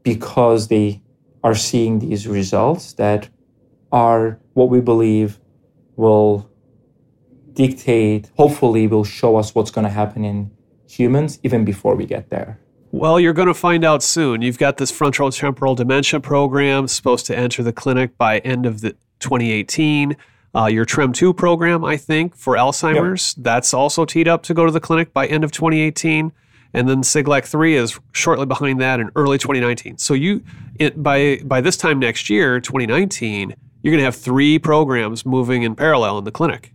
[0.03, 1.01] because they
[1.43, 3.27] are seeing these results that
[3.91, 5.39] are what we believe
[5.97, 6.49] will
[7.51, 10.49] dictate, hopefully, will show us what's going to happen in
[10.87, 12.57] humans even before we get there.
[12.91, 14.41] Well, you're going to find out soon.
[14.41, 18.91] You've got this frontotemporal dementia program supposed to enter the clinic by end of the
[19.19, 20.15] 2018.
[20.55, 23.43] Uh, your TREM2 program, I think, for Alzheimer's, yep.
[23.43, 26.31] that's also teed up to go to the clinic by end of 2018.
[26.75, 29.97] And then SIGLEC3 is shortly behind that in early 2019.
[29.97, 30.43] So you,
[30.75, 35.63] it, by by this time next year, 2019, you're going to have three programs moving
[35.63, 36.73] in parallel in the clinic,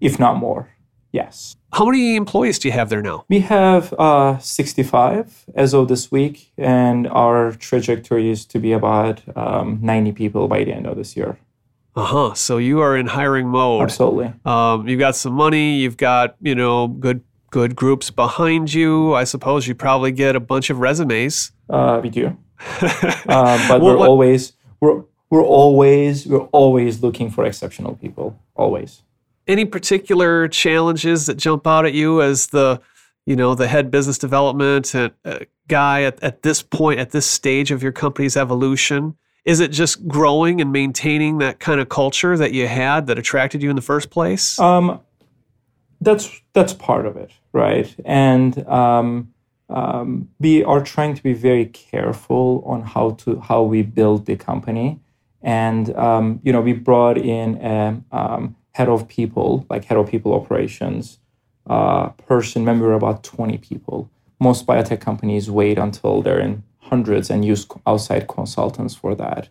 [0.00, 0.70] if not more.
[1.12, 1.56] Yes.
[1.72, 3.24] How many employees do you have there now?
[3.28, 9.22] We have uh, 65 as of this week, and our trajectory is to be about
[9.36, 11.38] um, 90 people by the end of this year.
[11.96, 12.34] Uh huh.
[12.34, 13.82] So you are in hiring mode.
[13.82, 14.32] Absolutely.
[14.44, 15.76] Um, you've got some money.
[15.76, 19.14] You've got you know good good groups behind you.
[19.14, 21.52] I suppose you probably get a bunch of resumes.
[21.70, 22.36] Uh, we do.
[22.80, 28.38] uh, but well, we're what, always we're we're always we're always looking for exceptional people.
[28.56, 29.02] Always
[29.46, 32.80] any particular challenges that jump out at you as the
[33.26, 35.10] you know the head business development uh,
[35.68, 40.06] guy at, at this point at this stage of your company's evolution is it just
[40.08, 43.82] growing and maintaining that kind of culture that you had that attracted you in the
[43.82, 44.58] first place?
[44.58, 45.00] Um,
[46.00, 47.94] that's that's part of it right?
[48.04, 49.32] And um,
[49.70, 54.36] um, we are trying to be very careful on how to how we build the
[54.36, 55.00] company.
[55.40, 60.10] And um, you know we brought in a um, head of people, like head of
[60.10, 61.18] people operations
[61.66, 64.10] uh, person, maybe about 20 people.
[64.40, 69.48] Most biotech companies wait until they're in hundreds and use outside consultants for that,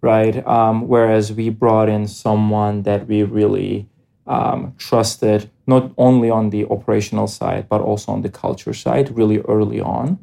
[0.00, 0.46] right?
[0.46, 3.88] Um, whereas we brought in someone that we really
[4.26, 9.38] um, trusted, not only on the operational side, but also on the culture side, really
[9.40, 10.18] early on,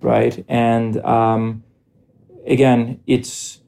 [0.00, 0.44] right?
[0.48, 1.64] And um,
[2.46, 3.60] again, it's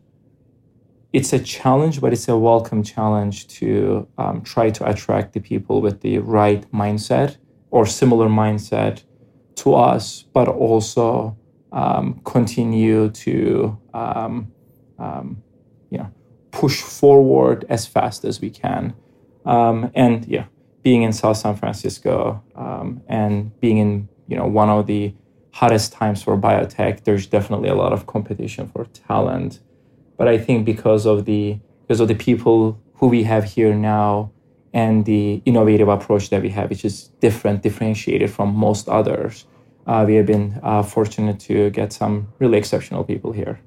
[1.13, 5.81] it's a challenge, but it's a welcome challenge to um, try to attract the people
[5.81, 7.39] with the right mindset
[7.71, 9.03] or similar mindset
[9.55, 11.35] to us, but also
[11.81, 14.53] um, continue to um,
[14.99, 15.43] um
[15.91, 16.11] you know
[16.51, 18.95] push forward as fast as we can.
[19.45, 20.47] Um, and yeah,
[20.83, 25.15] being in South San Francisco um, and being in you know one of the
[25.53, 29.61] hottest times for biotech, there's definitely a lot of competition for talent
[30.17, 34.33] but I think because of the because of the people who we have here now
[34.73, 39.47] and the innovative approach that we have, which is different, differentiated from most others,
[40.07, 43.61] we have been uh, fortunate to get some really exceptional people here.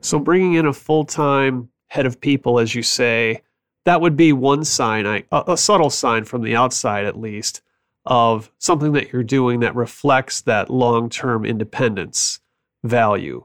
[0.00, 3.42] So bringing in a full time head of people, as you say,
[3.84, 7.62] that would be one sign, a, a subtle sign from the outside at least,
[8.04, 12.40] of something that you're doing that reflects that long term independence
[12.84, 13.44] value.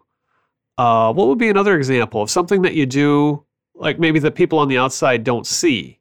[0.77, 3.45] Uh, what would be another example of something that you do,
[3.75, 5.99] like maybe the people on the outside don't see,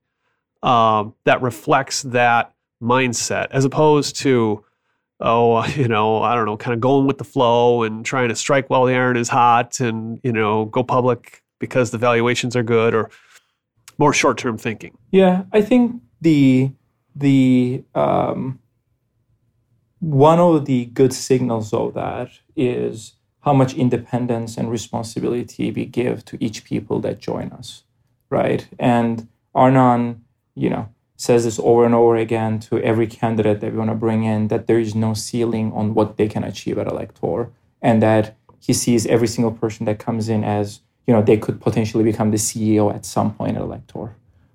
[0.62, 4.64] um, that reflects that mindset, as opposed to
[5.20, 8.36] oh, you know, I don't know, kind of going with the flow and trying to
[8.36, 12.62] strike while the iron is hot and, you know, go public because the valuations are
[12.62, 13.10] good or
[13.98, 14.96] more short term thinking?
[15.12, 16.72] Yeah, I think the
[17.14, 18.58] the um,
[20.00, 26.24] one of the good signals of that is how much independence and responsibility we give
[26.26, 27.84] to each people that join us,
[28.30, 28.66] right?
[28.78, 30.88] And Arnon, you know,
[31.20, 34.48] says this over and over again to every candidate that we want to bring in
[34.48, 37.50] that there is no ceiling on what they can achieve at Alector,
[37.82, 41.60] and that he sees every single person that comes in as you know they could
[41.60, 44.14] potentially become the CEO at some point at Alector,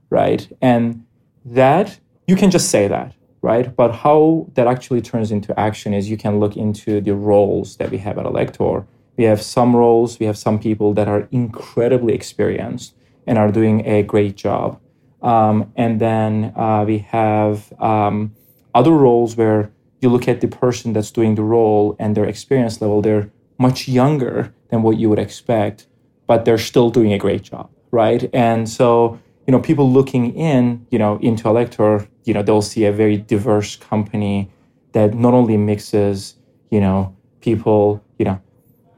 [0.10, 0.52] right?
[0.60, 1.06] And
[1.46, 3.14] that you can just say that,
[3.44, 3.76] right?
[3.76, 7.92] But how that actually turns into action is you can look into the roles that
[7.92, 8.88] we have at Alector.
[9.18, 12.96] We have some roles, we have some people that are incredibly experienced
[13.28, 14.80] and are doing a great job
[15.26, 18.36] um, and then uh, we have um,
[18.76, 22.80] other roles where you look at the person that's doing the role and their experience
[22.80, 25.88] level, they're much younger than what you would expect,
[26.28, 28.30] but they're still doing a great job, right?
[28.34, 32.86] And so, you know, people looking in, you know, into Alector, you know, they'll see
[32.86, 34.52] a very diverse company
[34.92, 36.36] that not only mixes,
[36.70, 38.40] you know, people, you know,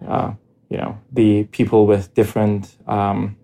[0.05, 0.33] uh,
[0.69, 3.37] you know, the people with different um,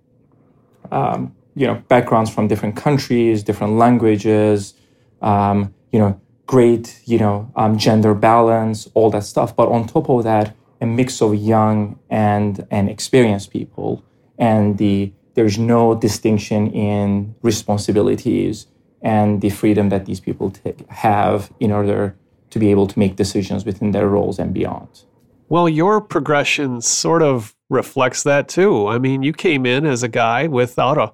[0.92, 4.74] um, you know backgrounds from different countries, different languages,
[5.22, 9.56] um, you know, great you know um, gender balance, all that stuff.
[9.56, 14.04] But on top of that, a mix of young and and experienced people,
[14.38, 18.68] and the there's no distinction in responsibilities
[19.02, 22.16] and the freedom that these people t- have in order
[22.52, 25.04] to be able to make decisions within their roles and beyond.
[25.50, 28.88] Well, your progression sort of reflects that too.
[28.88, 31.12] I mean, you came in as a guy without a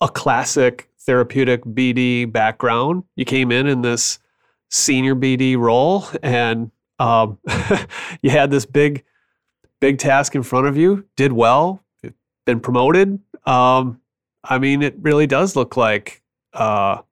[0.00, 3.04] a classic therapeutic BD background.
[3.14, 4.18] You came in in this
[4.70, 7.38] senior BD role, and um,
[8.22, 9.04] you had this big,
[9.80, 11.06] big task in front of you.
[11.16, 11.82] Did well,
[12.44, 13.20] been promoted.
[13.44, 14.00] Um,
[14.44, 16.22] I mean, it really does look like
[16.52, 17.02] uh,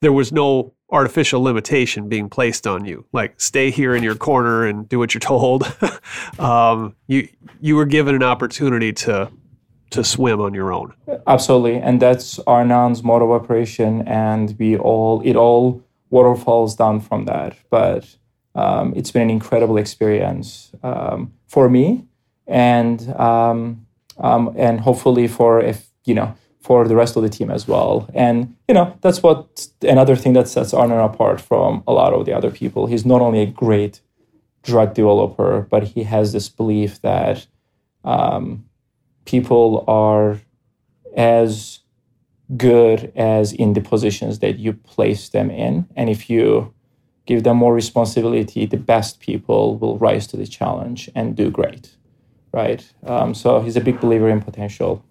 [0.00, 3.06] there was no artificial limitation being placed on you.
[3.12, 5.64] Like, stay here in your corner and do what you're told.
[6.38, 7.28] um, you
[7.60, 9.30] you were given an opportunity to
[9.90, 10.92] to swim on your own.
[11.26, 17.24] Absolutely, and that's Arnon's mode of operation, and we all it all waterfalls down from
[17.26, 17.56] that.
[17.70, 18.16] But
[18.54, 22.06] um, it's been an incredible experience um, for me,
[22.46, 23.86] and um,
[24.18, 28.08] um, and hopefully for if you know for the rest of the team as well.
[28.14, 32.26] And you know that's what another thing that sets Arnon apart from a lot of
[32.26, 32.86] the other people.
[32.86, 34.00] He's not only a great
[34.62, 37.46] drug developer, but he has this belief that
[38.04, 38.64] um,
[39.24, 40.40] people are
[41.16, 41.80] as
[42.56, 45.88] good as in the positions that you place them in.
[45.96, 46.74] And if you
[47.26, 51.96] give them more responsibility, the best people will rise to the challenge and do great.
[52.52, 52.92] Right.
[53.06, 55.04] Um, so he's a big believer in potential.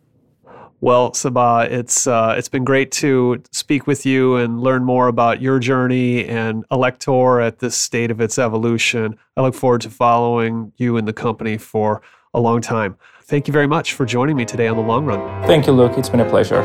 [0.81, 5.41] Well, Sabah, it's uh, it's been great to speak with you and learn more about
[5.41, 9.17] your journey and Alector at this state of its evolution.
[9.35, 12.01] I look forward to following you and the company for
[12.33, 12.95] a long time.
[13.29, 15.19] Thank you very much for joining me today on The Long Run.
[15.45, 15.99] Thank you, Luke.
[15.99, 16.63] It's been a pleasure.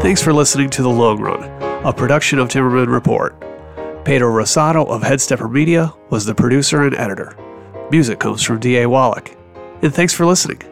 [0.00, 1.42] Thanks for listening to The Long Run,
[1.84, 3.34] a production of Timmerman Report.
[4.04, 7.36] Pedro Rosado of Headstepper Media was the producer and editor.
[7.90, 8.88] Music comes from D.A.
[8.88, 9.36] Wallach.
[9.82, 10.62] And thanks for listening.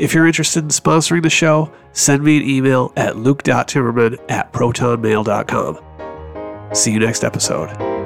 [0.00, 6.74] If you're interested in sponsoring the show, send me an email at luke.timmerman at protonmail.com.
[6.74, 8.01] See you next episode.